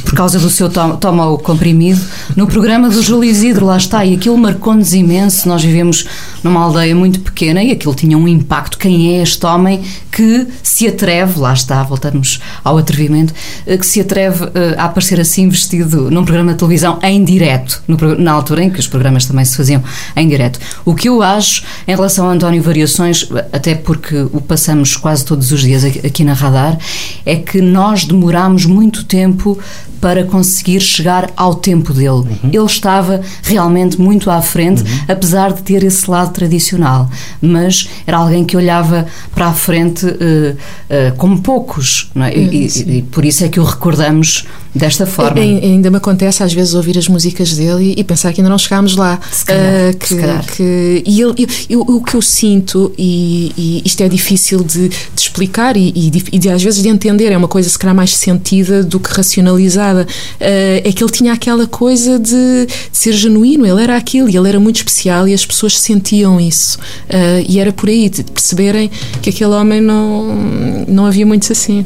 [0.02, 2.00] por causa do seu toma, toma o comprimido
[2.34, 5.46] no programa do Júlio Isidro, lá está, e aquilo marcou-nos imenso.
[5.46, 6.06] Nós vivemos
[6.42, 8.78] numa aldeia muito pequena e aquilo tinha um impacto.
[8.78, 13.34] Quem é este homem que se atreve, lá está, voltamos ao atrevimento,
[13.66, 17.82] eh, que se atreve eh, a aparecer assim vestido num programa de televisão em direto,
[17.86, 19.82] no, na altura em que os programas também se faziam
[20.16, 20.58] em direto.
[20.84, 25.52] O que eu acho em relação a António Variações, até porque o passamos quase todos
[25.52, 26.78] os dias aqui na Radar,
[27.24, 29.58] é que nós demorámos muito tempo
[30.04, 32.10] para conseguir chegar ao tempo dele.
[32.10, 32.50] Uhum.
[32.52, 35.04] Ele estava realmente muito à frente, uhum.
[35.08, 37.08] apesar de ter esse lado tradicional,
[37.40, 42.38] mas era alguém que olhava para a frente uh, uh, como poucos, é?
[42.38, 45.40] e, e, e, por isso é que o recordamos desta forma.
[45.40, 48.58] E, ainda me acontece às vezes ouvir as músicas dele e, pensar que ainda não
[48.58, 49.18] chegámos lá.
[49.30, 50.44] Se calhar, uh, que, se calhar.
[50.44, 55.20] Que, e, ele, eu, o que eu sinto, e, e isto é difícil de, de
[55.20, 58.16] explicar e, e, e de, às vezes de entender, é uma coisa se calhar mais
[58.16, 60.06] sentida do que racionalizada, uh,
[60.40, 64.48] é que ele tinha aquela coisa de, de, ser genuíno, ele era aquilo e ele
[64.48, 66.78] era muito especial e as pessoas sentiam isso.
[67.08, 68.90] Uh, e era por aí, de perceberem
[69.22, 71.84] que aquele homem não, não havia muitos assim.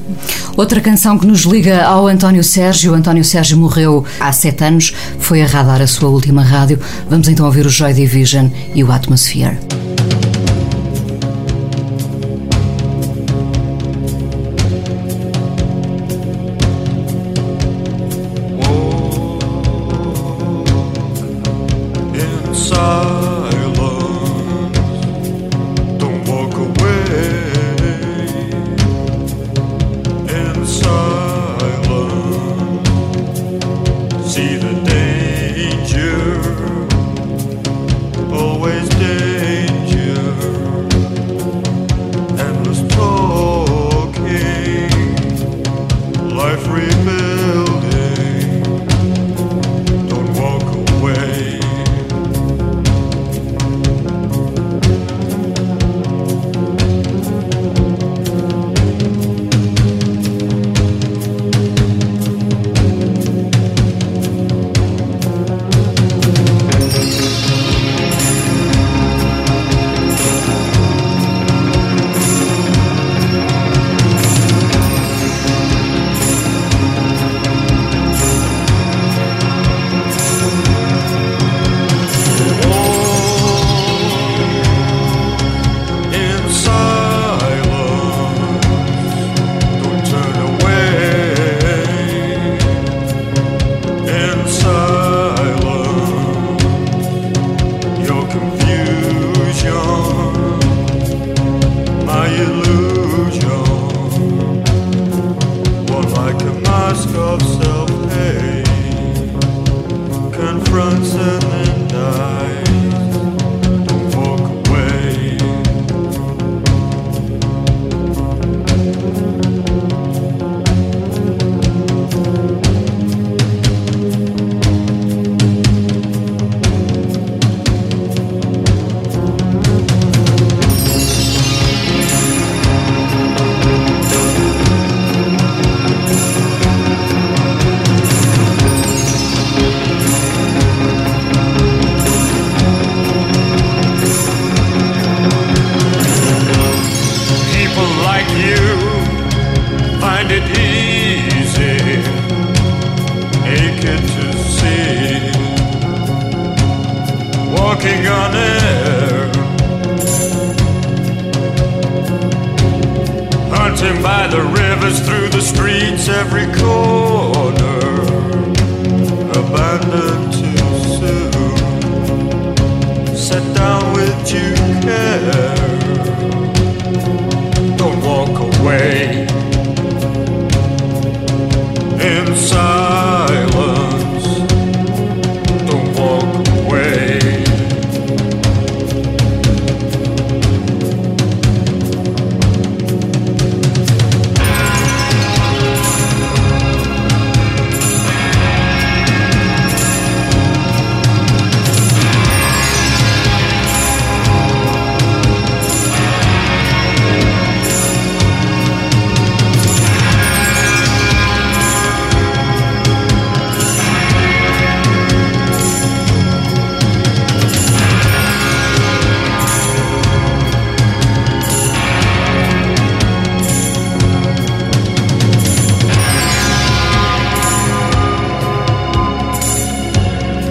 [0.59, 4.93] Outra canção que nos liga ao António Sérgio, o António Sérgio morreu há sete anos,
[5.21, 6.81] foi a Radar a sua última rádio.
[7.09, 9.57] Vamos então ouvir o Joy Division e o Atmosphere.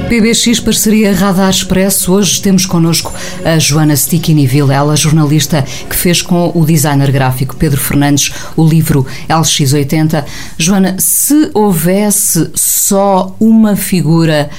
[0.07, 2.13] PBX Parceria Radar Expresso.
[2.13, 7.79] Hoje temos connosco a Joana Stickini-Ville, ela jornalista que fez com o designer gráfico Pedro
[7.79, 10.23] Fernandes o livro LX80.
[10.57, 14.49] Joana, se houvesse só uma figura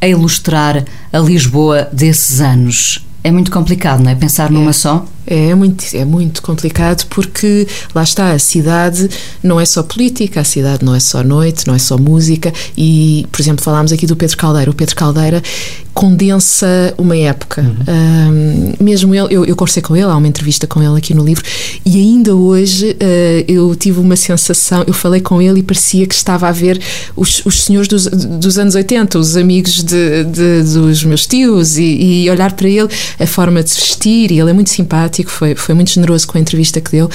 [0.00, 0.82] a ilustrar
[1.12, 4.14] a Lisboa desses anos, é muito complicado, não é?
[4.14, 4.72] Pensar numa é.
[4.72, 5.04] só?
[5.26, 9.08] É muito, é muito complicado porque lá está, a cidade
[9.42, 13.26] não é só política, a cidade não é só noite, não é só música e,
[13.32, 14.70] por exemplo, falámos aqui do Pedro Caldeira.
[14.70, 15.42] O Pedro Caldeira
[15.94, 17.62] condensa uma época.
[17.62, 18.74] Uhum.
[18.78, 21.24] Um, mesmo ele, eu, eu conversei com ele, há uma entrevista com ele aqui no
[21.24, 21.44] livro,
[21.86, 26.14] e ainda hoje uh, eu tive uma sensação, eu falei com ele e parecia que
[26.14, 26.80] estava a ver
[27.14, 32.24] os, os senhores dos, dos anos 80, os amigos de, de dos meus tios, e,
[32.24, 32.88] e, olhar para ele,
[33.18, 36.40] a forma de vestir, e ele é muito simpático, foi, foi muito generoso com a
[36.40, 37.10] entrevista que deu, uh,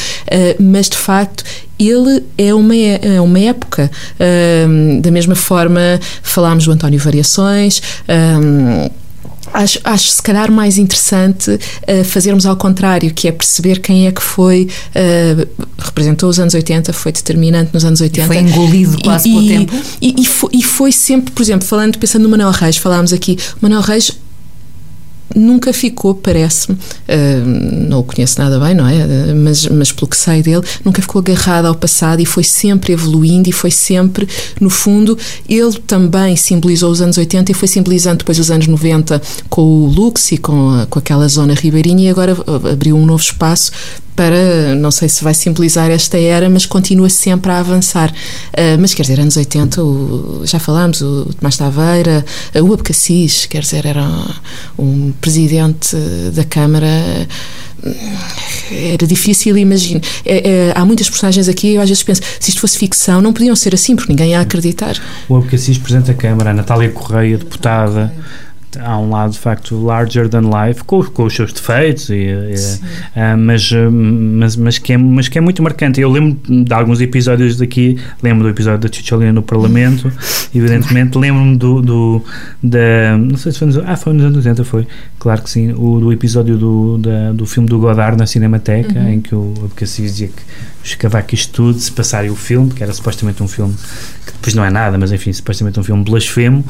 [0.63, 1.43] mas de facto
[1.79, 3.89] ele é uma, é uma época.
[4.67, 7.81] Um, da mesma forma, falámos do António Variações.
[8.07, 8.89] Um,
[9.51, 14.11] Acho, acho se calhar mais interessante uh, fazermos ao contrário, que é perceber quem é
[14.11, 18.21] que foi, uh, representou os anos 80, foi determinante nos anos 80.
[18.21, 19.73] E foi engolido quase e, pelo tempo.
[19.99, 23.39] E, e, foi, e foi sempre, por exemplo, falando, pensando no Manuel Reis, falámos aqui,
[23.59, 24.11] Manuel Reis
[25.35, 28.95] nunca ficou, parece-me, uh, não o conheço nada bem, não é?
[28.95, 32.93] Uh, mas, mas pelo que sei dele, nunca ficou agarrado ao passado e foi sempre
[32.93, 34.27] evoluindo e foi sempre,
[34.59, 35.17] no fundo,
[35.47, 39.85] ele também simbolizou os anos 80 e foi simbolizando depois os anos 90 com o
[39.87, 42.35] Lux e com, a, com aquela zona ribeirinha e agora
[42.71, 43.71] abriu um novo espaço
[44.19, 48.11] para, não sei se vai simbolizar esta era, mas continua sempre a avançar.
[48.11, 52.25] Uh, mas quer dizer, anos 80, o, já falámos, o Tomás Taveira,
[52.61, 54.05] o Abcacis, quer dizer, era
[54.77, 55.95] um presidente
[56.33, 57.27] da Câmara
[58.71, 60.01] era difícil, imagino.
[60.25, 63.33] É, é, há muitas personagens aqui eu às vezes penso, se isto fosse ficção, não
[63.33, 64.95] podiam ser assim, porque ninguém ia acreditar.
[65.27, 68.13] O Abcacis, Presidente da Câmara, a Natália Correia, deputada,
[68.79, 72.53] há um lado de facto larger than life com, com os seus defeitos e, e,
[72.53, 75.99] uh, mas, mas, mas, que é, mas que é muito marcante.
[75.99, 77.97] Eu lembro de alguns episódios daqui.
[78.21, 80.11] Lembro do episódio da Chicholina no Parlamento
[80.53, 81.17] evidentemente.
[81.17, 82.23] Lembro-me do, do
[82.61, 85.73] da, não sei se foi nos, ah, foi nos anos 80 foi, claro que sim.
[85.73, 89.09] O, do episódio do, da, do filme do Godard na Cinemateca uhum.
[89.09, 90.41] em que o Abcacis dizia que
[90.83, 93.75] os cavaquis tudo se passarem o filme que era supostamente um filme
[94.25, 96.63] que depois não é nada, mas enfim, supostamente um filme blasfemo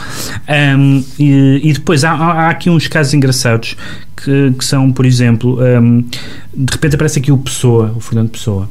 [0.78, 3.76] um, e, e, depois há, há, aqui uns casos engraçados
[4.16, 8.70] que, que são, por exemplo, um, de repente aparece aqui o Pessoa, o Fernando Pessoa.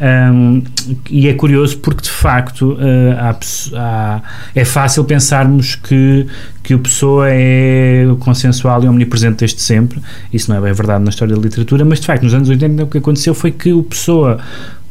[0.00, 0.62] Um,
[1.10, 2.78] e é curioso porque de facto uh,
[3.18, 3.38] há,
[3.76, 4.22] há,
[4.54, 6.26] é fácil pensarmos que,
[6.62, 10.00] que o Pessoa é consensual e omnipresente desde sempre.
[10.32, 12.82] Isso não é bem verdade na história da literatura, mas de facto nos anos 80
[12.82, 14.38] o que aconteceu foi que o Pessoa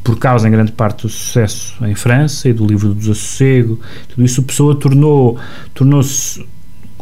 [0.04, 4.24] por causa em grande parte do sucesso em França e do livro do desassossego, tudo
[4.24, 5.38] isso Pessoa tornou
[5.74, 6.46] tornou-se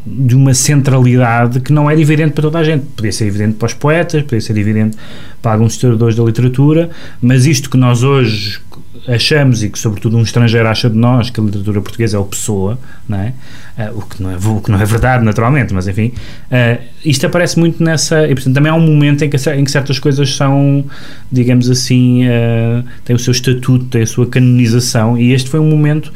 [0.08, 2.86] de uma centralidade que não era evidente para toda a gente.
[2.96, 4.98] Podia ser evidente para os poetas, podia ser evidente
[5.42, 6.90] para alguns historiadores da literatura,
[7.22, 8.60] mas isto que nós hoje
[9.08, 12.26] achamos e que sobretudo um estrangeiro acha de nós que a literatura portuguesa é o
[12.26, 12.78] pessoa,
[13.08, 13.34] não é?
[13.78, 16.12] Uh, o, que não é o que não é verdade naturalmente, mas enfim,
[16.52, 19.72] uh, isto aparece muito nessa e portanto também há um momento em que, em que
[19.72, 20.84] certas coisas são,
[21.32, 25.70] digamos assim, uh, têm o seu estatuto, têm a sua canonização e este foi um
[25.70, 26.12] momento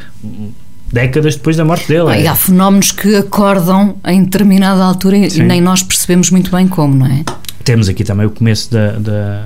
[0.92, 2.22] décadas depois da morte dele.
[2.22, 5.42] e há fenómenos que acordam em determinada altura Sim.
[5.42, 7.24] e nem nós percebemos muito bem como, não é?
[7.64, 9.46] Temos aqui também o começo da, da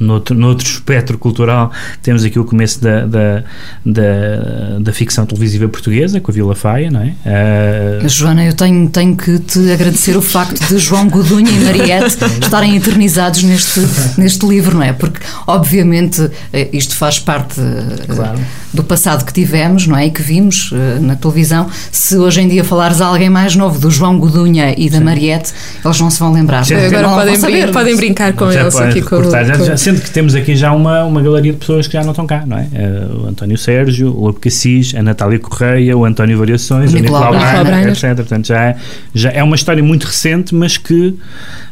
[0.00, 1.70] noutro, noutro espectro cultural,
[2.02, 3.44] temos aqui o começo da, da,
[3.84, 7.14] da, da ficção televisiva portuguesa, com a Vila Faia, não é?
[8.04, 8.08] Uh...
[8.08, 12.76] Joana, eu tenho, tenho que te agradecer o facto de João Godunha e Mariette estarem
[12.76, 13.80] eternizados neste,
[14.16, 14.92] neste livro, não é?
[14.92, 18.38] Porque, obviamente, eh, isto faz parte eh, claro.
[18.72, 20.06] do passado que tivemos, não é?
[20.06, 21.68] E que vimos uh, na televisão.
[21.92, 25.04] Se hoje em dia falares a alguém mais novo do João Godunha e da Sim.
[25.04, 25.52] Mariette,
[25.84, 26.64] eles não se vão lembrar.
[26.64, 30.72] Agora podem, podem brincar com eles aqui com já, já, sendo que temos aqui já
[30.72, 32.62] uma, uma galeria de pessoas que já não estão cá, não é?
[32.62, 37.32] Uh, o António Sérgio, o Lobo Cassis, a Natália Correia, o António Variações, o, Nicolau
[37.32, 38.14] Brainer, etc.
[38.16, 38.76] Portanto, já é,
[39.14, 41.14] já é uma história muito recente, mas que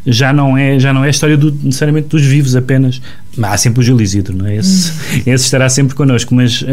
[0.06, 3.00] já não é, já não é a história do, necessariamente dos vivos apenas.
[3.36, 4.56] Mas há sempre o Júlio Isidro, não é?
[4.56, 5.22] Esse, hum.
[5.26, 6.66] esse estará sempre connosco, mas, uh,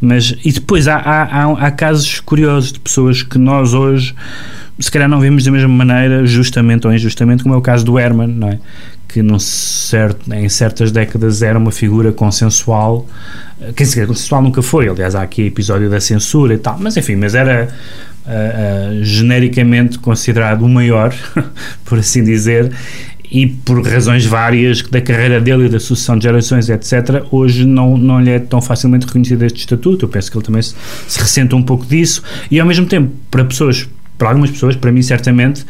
[0.00, 4.14] mas e depois há, há, há, há casos curiosos de pessoas que nós hoje
[4.78, 7.98] se calhar não vemos da mesma maneira, justamente ou injustamente, como é o caso do
[7.98, 8.58] Herman, não é?
[9.12, 13.06] Que num certo, em certas décadas era uma figura consensual.
[13.76, 17.16] Quer dizer, consensual nunca foi, aliás, há aqui episódio da censura e tal, mas enfim,
[17.16, 17.68] mas era
[18.26, 21.14] uh, uh, genericamente considerado o maior,
[21.84, 22.72] por assim dizer,
[23.30, 27.96] e por razões várias da carreira dele e da sucessão de gerações, etc., hoje não,
[27.96, 30.04] não lhe é tão facilmente reconhecido este estatuto.
[30.04, 30.74] Eu penso que ele também se,
[31.06, 33.88] se ressente um pouco disso, e ao mesmo tempo, para pessoas
[34.22, 35.66] para algumas pessoas, para mim certamente,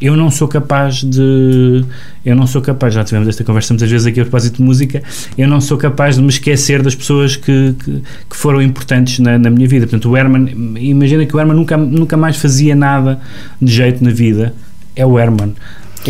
[0.00, 1.84] eu não sou capaz de
[2.24, 5.02] eu não sou capaz, já tivemos esta conversa muitas vezes aqui a propósito de música,
[5.36, 9.36] eu não sou capaz de me esquecer das pessoas que, que, que foram importantes na,
[9.36, 9.88] na, minha vida.
[9.88, 13.20] Portanto, o Herman, imagina que o Herman nunca, nunca mais fazia nada
[13.60, 14.54] de jeito na vida,
[14.94, 15.54] é o Herman.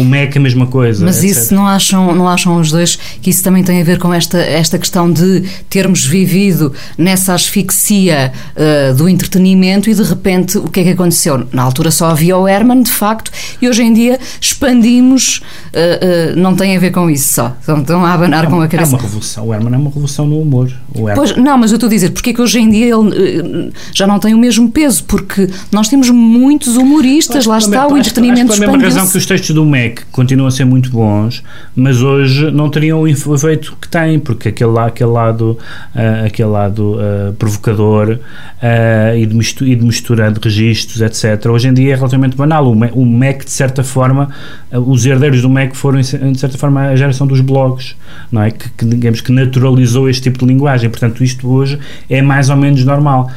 [0.01, 1.05] O MEC a mesma coisa.
[1.05, 1.31] Mas etc.
[1.31, 4.39] isso não acham, não acham os dois que isso também tem a ver com esta,
[4.39, 10.81] esta questão de termos vivido nessa asfixia uh, do entretenimento e de repente o que
[10.81, 11.47] é que aconteceu?
[11.53, 13.31] Na altura só havia o Herman, de facto,
[13.61, 15.39] e hoje em dia expandimos,
[15.73, 17.57] uh, uh, não tem a ver com isso só.
[17.59, 18.93] Estão, estão a abanar com a cabeça.
[18.93, 19.47] É uma revolução.
[19.47, 20.71] O Herman é uma revolução no humor.
[21.15, 24.07] Pois, não, mas eu estou a dizer, porque é que hoje em dia ele já
[24.07, 25.05] não tem o mesmo peso?
[25.05, 29.27] Porque nós temos muitos humoristas, lá está, o entretenimento acho pela mesma razão que os
[29.27, 31.43] textos do MEC continuam a ser muito bons,
[31.75, 35.59] mas hoje não teriam o efeito que têm, porque aquele, aquele lado,
[35.95, 41.47] uh, aquele lado uh, provocador uh, e, de mistura, e de mistura de registros, etc.,
[41.51, 42.71] hoje em dia é relativamente banal.
[42.71, 44.29] O MEC, o de certa forma,
[44.73, 47.97] os herdeiros do MEC foram, de certa forma, a geração dos blogs,
[48.31, 48.51] não é?
[48.51, 50.89] Que, que, digamos, que naturalizou este tipo de linguagem.
[50.91, 51.79] Portanto, isto hoje
[52.09, 53.31] é mais ou menos normal.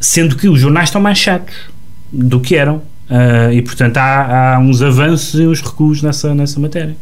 [0.00, 1.54] Sendo que os jornais estão mais chatos
[2.12, 2.82] do que eram.
[3.12, 6.96] Uh, e portanto há, há, uns avanços e uns recuos nessa, nessa matéria.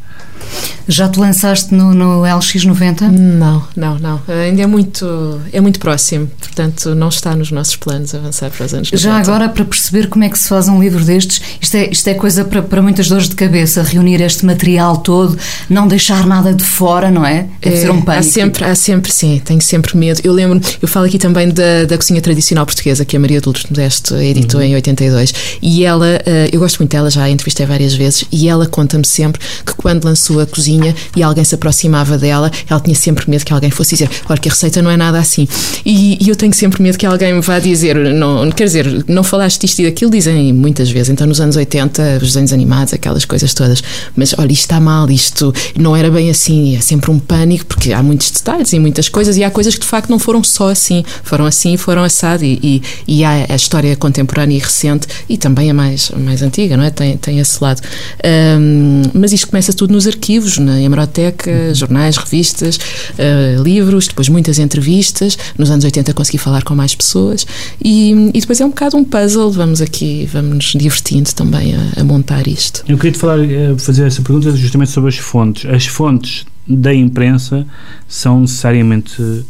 [0.88, 3.03] Já te lançaste no, no LX90?
[3.11, 4.20] Não, não, não.
[4.26, 8.74] Ainda é muito, é muito próximo, portanto não está nos nossos planos avançar para os
[8.74, 8.97] anos 90.
[8.97, 12.09] Já agora, para perceber como é que se faz um livro destes, isto é, isto
[12.09, 15.38] é coisa para, para muitas dores de cabeça, reunir este material todo,
[15.68, 17.47] não deixar nada de fora, não é?
[17.61, 18.28] Deve é, ser um pânico.
[18.28, 20.20] Há sempre, há sempre, sim, tenho sempre medo.
[20.24, 23.66] Eu lembro, eu falo aqui também da, da cozinha tradicional portuguesa, que a Maria Lourdes
[23.70, 24.66] Modesto editou uhum.
[24.66, 28.49] em 82, e ela, eh, eu gosto muito dela, já a entrevistei várias vezes, e
[28.49, 32.95] ela conta-me sempre que quando lançou a cozinha e alguém se aproximava dela, ela tinha
[32.95, 35.49] sempre medo que alguém fosse dizer: Olha, que a receita não é nada assim.
[35.85, 39.22] E, e eu tenho sempre medo que alguém me vá dizer: não, Quer dizer, não
[39.22, 41.09] falaste isto e daquilo, dizem muitas vezes.
[41.09, 43.83] Então, nos anos 80, os desenhos animados, aquelas coisas todas.
[44.14, 46.76] Mas olha, isto está mal, isto não era bem assim.
[46.76, 49.81] É sempre um pânico, porque há muitos detalhes e muitas coisas, e há coisas que
[49.81, 51.05] de facto não foram só assim.
[51.24, 52.45] Foram assim foram assado.
[52.45, 56.43] E, e, e há a história contemporânea e recente e também a mais, a mais
[56.43, 56.91] antiga, não é?
[56.91, 57.81] Tem, tem esse lado.
[58.24, 60.20] Um, mas isto começa tudo nos arquivos,
[60.59, 65.39] na hemeroteca, jornais, revistas, uh, livros, depois muitas entrevistas.
[65.59, 67.47] Nos anos 80 consegui falar com mais pessoas
[67.83, 69.51] e, e depois é um bocado um puzzle.
[69.51, 72.85] Vamos aqui, vamos nos divertindo também a, a montar isto.
[72.89, 75.71] Eu queria te falar, eh, fazer essa pergunta justamente sobre as fontes.
[75.71, 77.66] As fontes da imprensa
[78.07, 79.45] são necessariamente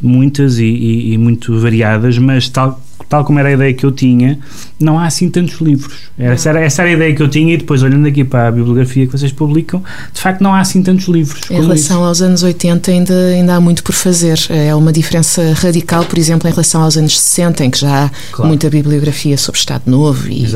[0.00, 3.92] muitas e, e, e muito variadas, mas tal tal como era a ideia que eu
[3.92, 4.38] tinha,
[4.78, 5.94] não há assim tantos livros.
[6.18, 8.50] Essa era, essa era a ideia que eu tinha e depois, olhando aqui para a
[8.50, 9.82] bibliografia que vocês publicam,
[10.12, 11.50] de facto não há assim tantos livros.
[11.50, 12.06] Em relação isso.
[12.06, 14.38] aos anos 80 ainda, ainda há muito por fazer.
[14.48, 18.10] É uma diferença radical, por exemplo, em relação aos anos 60, em que já há
[18.32, 18.48] claro.
[18.48, 20.46] muita bibliografia sobre Estado Novo e,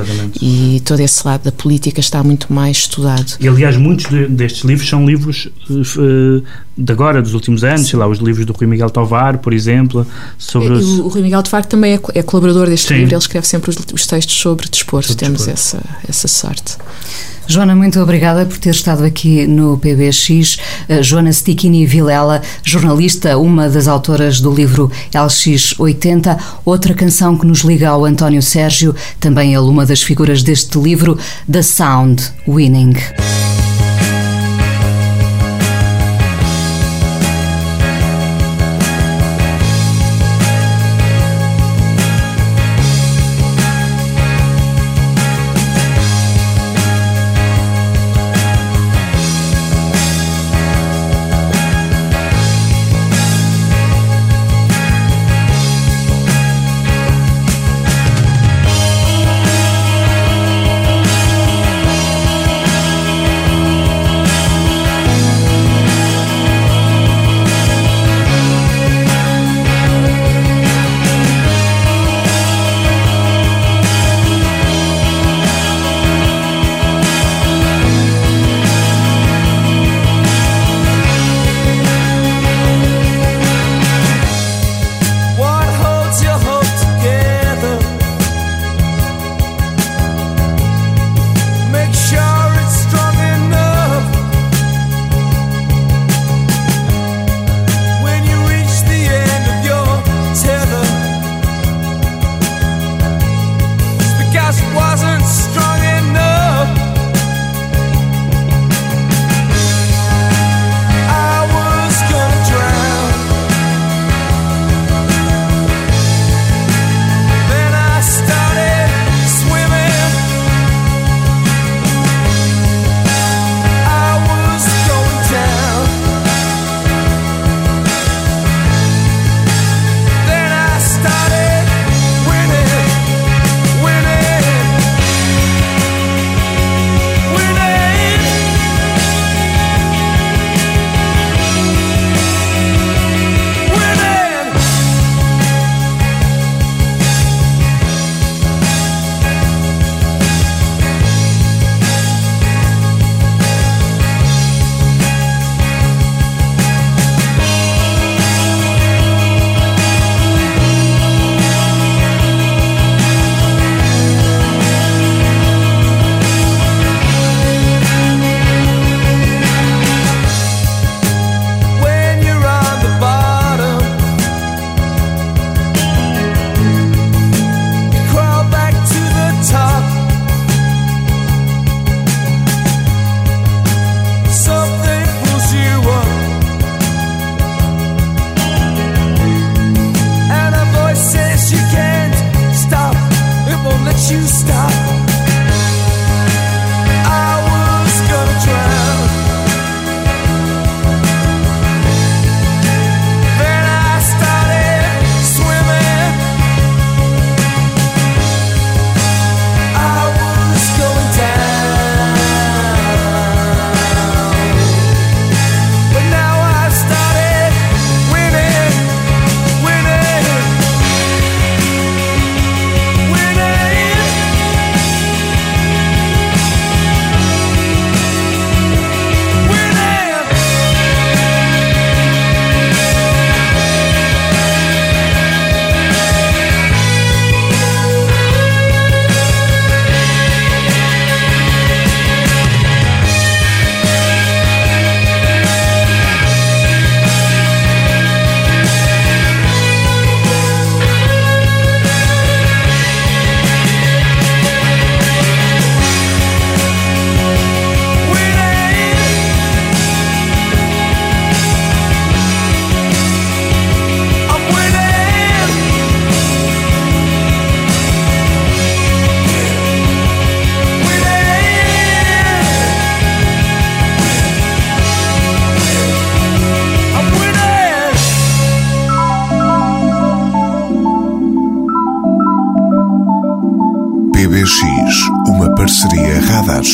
[0.40, 3.34] e, todo esse lado da política está muito mais estudado.
[3.40, 6.42] E aliás, muitos de, destes livros são livros uh,
[6.76, 7.90] de agora, dos últimos anos, Sim.
[7.90, 10.98] sei lá, os livros do Rui Miguel Tovar, por exemplo, sobre os...
[10.98, 12.94] O Rui Miguel Tovar também é, é colaborador deste Sim.
[12.96, 15.86] livro, ele escreve sempre os, os textos sobre desporto, sobre temos desporto.
[15.86, 16.76] Essa, essa sorte.
[17.46, 20.58] Joana, muito obrigada por ter estado aqui no PBX.
[20.88, 27.60] Uh, Joana Stichini Vilela, jornalista, uma das autoras do livro LX80, outra canção que nos
[27.60, 31.16] liga ao António Sérgio, também ele uma das figuras deste livro,
[31.50, 32.94] The Sound Winning.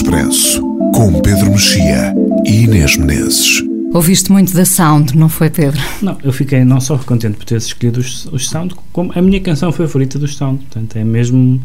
[0.00, 0.62] Expresso,
[0.94, 2.14] com Pedro Mexia
[2.46, 3.62] e Inês Menezes.
[3.92, 5.78] Ouviste muito da Sound, não foi, Pedro?
[6.00, 9.38] Não, eu fiquei não só contente por ter escolhido os, os Sound, como a minha
[9.42, 10.60] canção favorita dos Sound.
[10.60, 11.60] Portanto, é mesmo,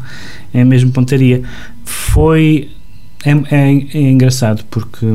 [0.52, 1.42] é mesmo pontaria.
[1.82, 2.68] Foi.
[3.24, 5.06] É, é, é engraçado porque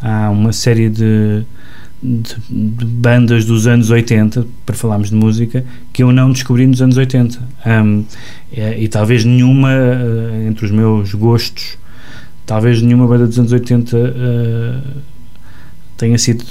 [0.00, 1.42] há uma série de,
[2.00, 6.80] de, de, bandas dos anos 80, para falarmos de música, que eu não descobri nos
[6.80, 7.40] anos 80.
[7.66, 8.04] Um,
[8.52, 11.81] é, e talvez nenhuma, uh, entre os meus gostos,
[12.46, 13.96] talvez nenhuma banda dos anos 80.
[13.96, 15.12] Uh,
[15.96, 16.44] tenha sido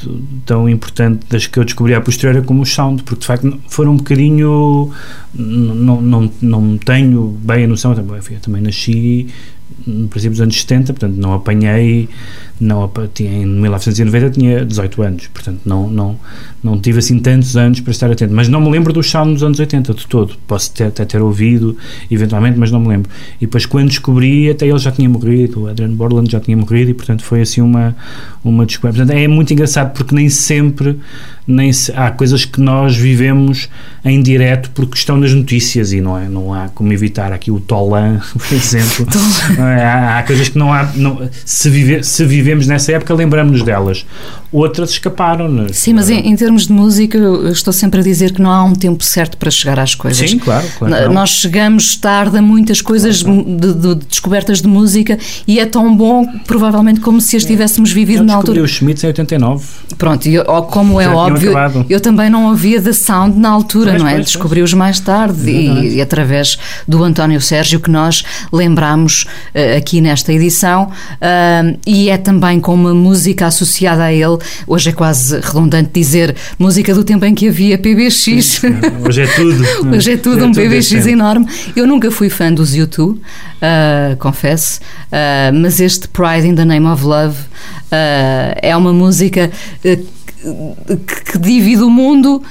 [0.46, 3.94] tão importante das que eu descobri à posteriori como o Sound, porque de facto foram
[3.94, 4.92] um bocadinho.
[5.36, 9.28] Não, não, não tenho bem a noção, também, eu também nasci
[9.86, 12.10] no princípio dos anos 70, portanto não apanhei
[12.62, 16.20] não tinha, em 1990 tinha 18 anos, portanto não, não,
[16.64, 19.44] não tive assim tantos anos para estar atento, mas não me lembro do sound dos
[19.44, 21.76] anos 80 de todo, posso ter, até ter ouvido
[22.10, 23.10] eventualmente, mas não me lembro.
[23.38, 26.92] E depois quando descobri, até ele já tinha morrido o Adrian Borland já tinha morrido
[26.92, 27.96] e portanto foi assim uma,
[28.44, 31.00] uma descoberta, portanto é muito engraçado porque nem sempre
[31.48, 33.68] nem se, há coisas que nós vivemos
[34.06, 37.60] em direto porque estão nas notícias e não, é, não há como evitar aqui o
[37.60, 39.08] Tolan, por exemplo
[39.72, 43.63] é, há, há, coisas que não há não, se, vive, se vivemos nessa época, lembramos-nos
[43.63, 44.05] delas.
[44.51, 45.78] Outras escaparam-nos.
[45.78, 48.63] Sim, mas em, em, termos de música, eu estou sempre a dizer que não há
[48.63, 50.30] um tempo certo para chegar às coisas.
[50.30, 50.67] Sim, claro.
[50.78, 53.43] claro Nós chegamos tarde a muitas coisas claro.
[53.43, 55.17] De, de, de, descobertas de música
[55.47, 58.59] e é tão bom, provavelmente, como se as tivéssemos vivido eu na altura.
[58.59, 59.65] Eu os Schmitz em 89.
[59.97, 60.38] Pronto, e
[60.69, 61.53] como é óbvio,
[61.89, 64.19] eu também não havia The Sound na altura, pois, não é?
[64.19, 66.57] Descobri-os mais tarde e, e, através
[66.88, 70.91] do António Sérgio que nós lembramos uh, aqui nesta edição
[71.86, 74.38] e é também com uma música associada a ele.
[74.68, 78.62] Hoje é quase redundante dizer música do tempo em que havia PBX.
[79.05, 79.64] Hoje é tudo.
[79.95, 81.47] hoje é tudo é um tudo PBX enorme.
[81.76, 86.88] Eu nunca fui fã dos YouTube, uh, confesso, uh, mas este Pride in the Name
[86.88, 89.51] of Love uh, é uma música
[91.32, 92.42] que, divide o mundo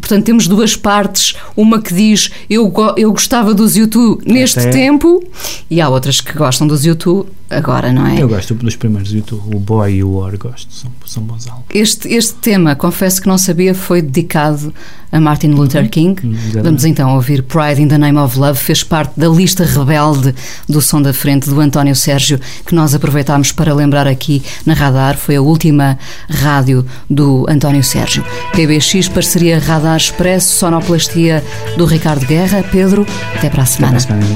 [0.00, 4.70] portanto temos duas partes uma que diz eu, eu gostava dos YouTube neste Até...
[4.70, 5.22] tempo
[5.70, 8.20] e há outras que gostam dos YouTube agora, não é?
[8.20, 11.66] Eu gosto dos primeiros YouTube, o Boy e o War, gosto, são, são bons álbuns.
[11.70, 14.72] Este, este tema, confesso que não sabia, foi dedicado
[15.12, 15.88] a Martin Luther uhum.
[15.88, 16.26] King.
[16.26, 20.34] Uhum, Vamos então ouvir Pride in the Name of Love, fez parte da lista rebelde
[20.66, 25.18] do Som da Frente do António Sérgio, que nós aproveitámos para lembrar aqui na Radar,
[25.18, 25.98] foi a última
[26.30, 28.24] rádio do António Sérgio.
[28.52, 31.44] PBX, parceria Radar Expresso, sonoplastia
[31.76, 32.62] do Ricardo Guerra.
[32.72, 33.98] Pedro, até para a semana.
[33.98, 34.32] Até para a semana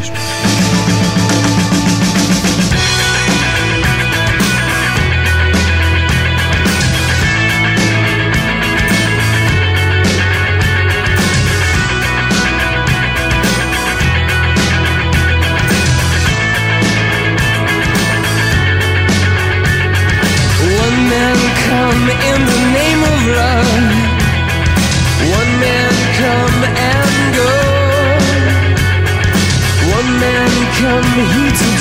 [0.47, 1.16] Well,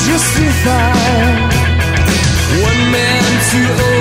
[0.08, 0.92] justify
[2.62, 3.95] one man to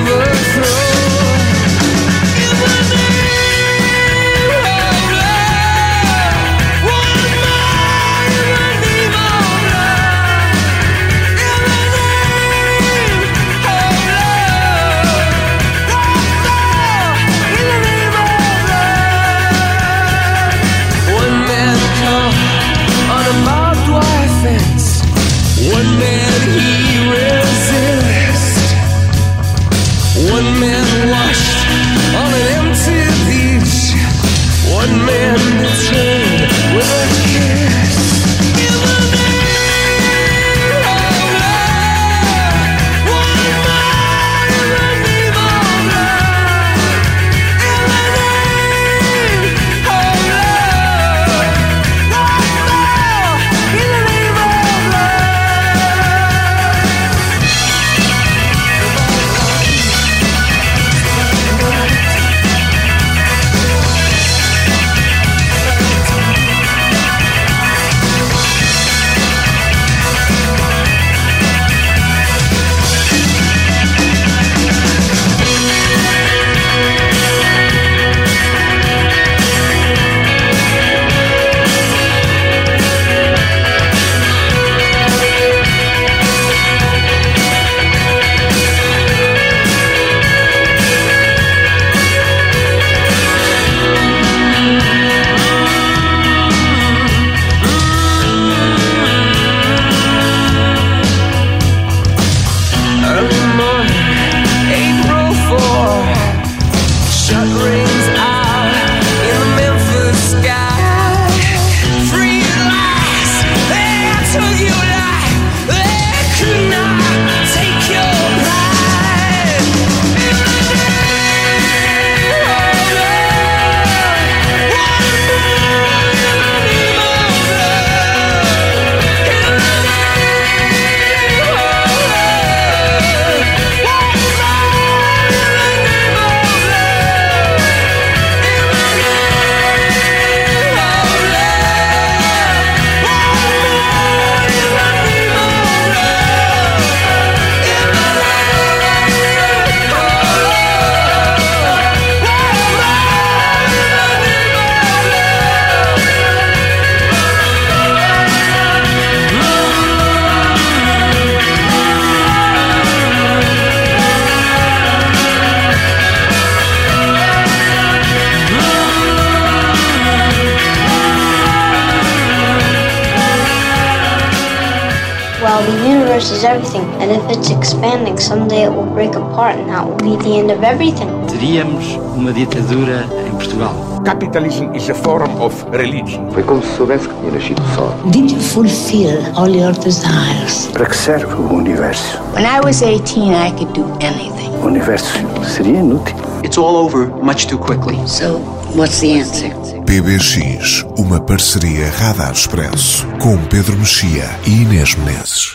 [180.65, 181.09] everything.
[181.29, 181.85] Teríamos
[182.17, 183.75] uma ditadura em Portugal.
[184.05, 186.31] Capitalism is a form of religion.
[186.33, 187.97] Foi como se soubesse que tinha nascido só.
[188.11, 190.69] Did you fulfill all your desires?
[190.73, 192.19] Para que serve o universo?
[192.35, 194.51] When I was 18, I could do anything.
[194.63, 195.13] O universo
[195.45, 196.17] seria inútil.
[196.43, 197.99] It's all over much too quickly.
[198.07, 198.39] So,
[198.75, 199.51] what's the answer?
[199.87, 205.53] PBX, uma parceria Radar Expresso com Pedro Mexia e Inês Menezes.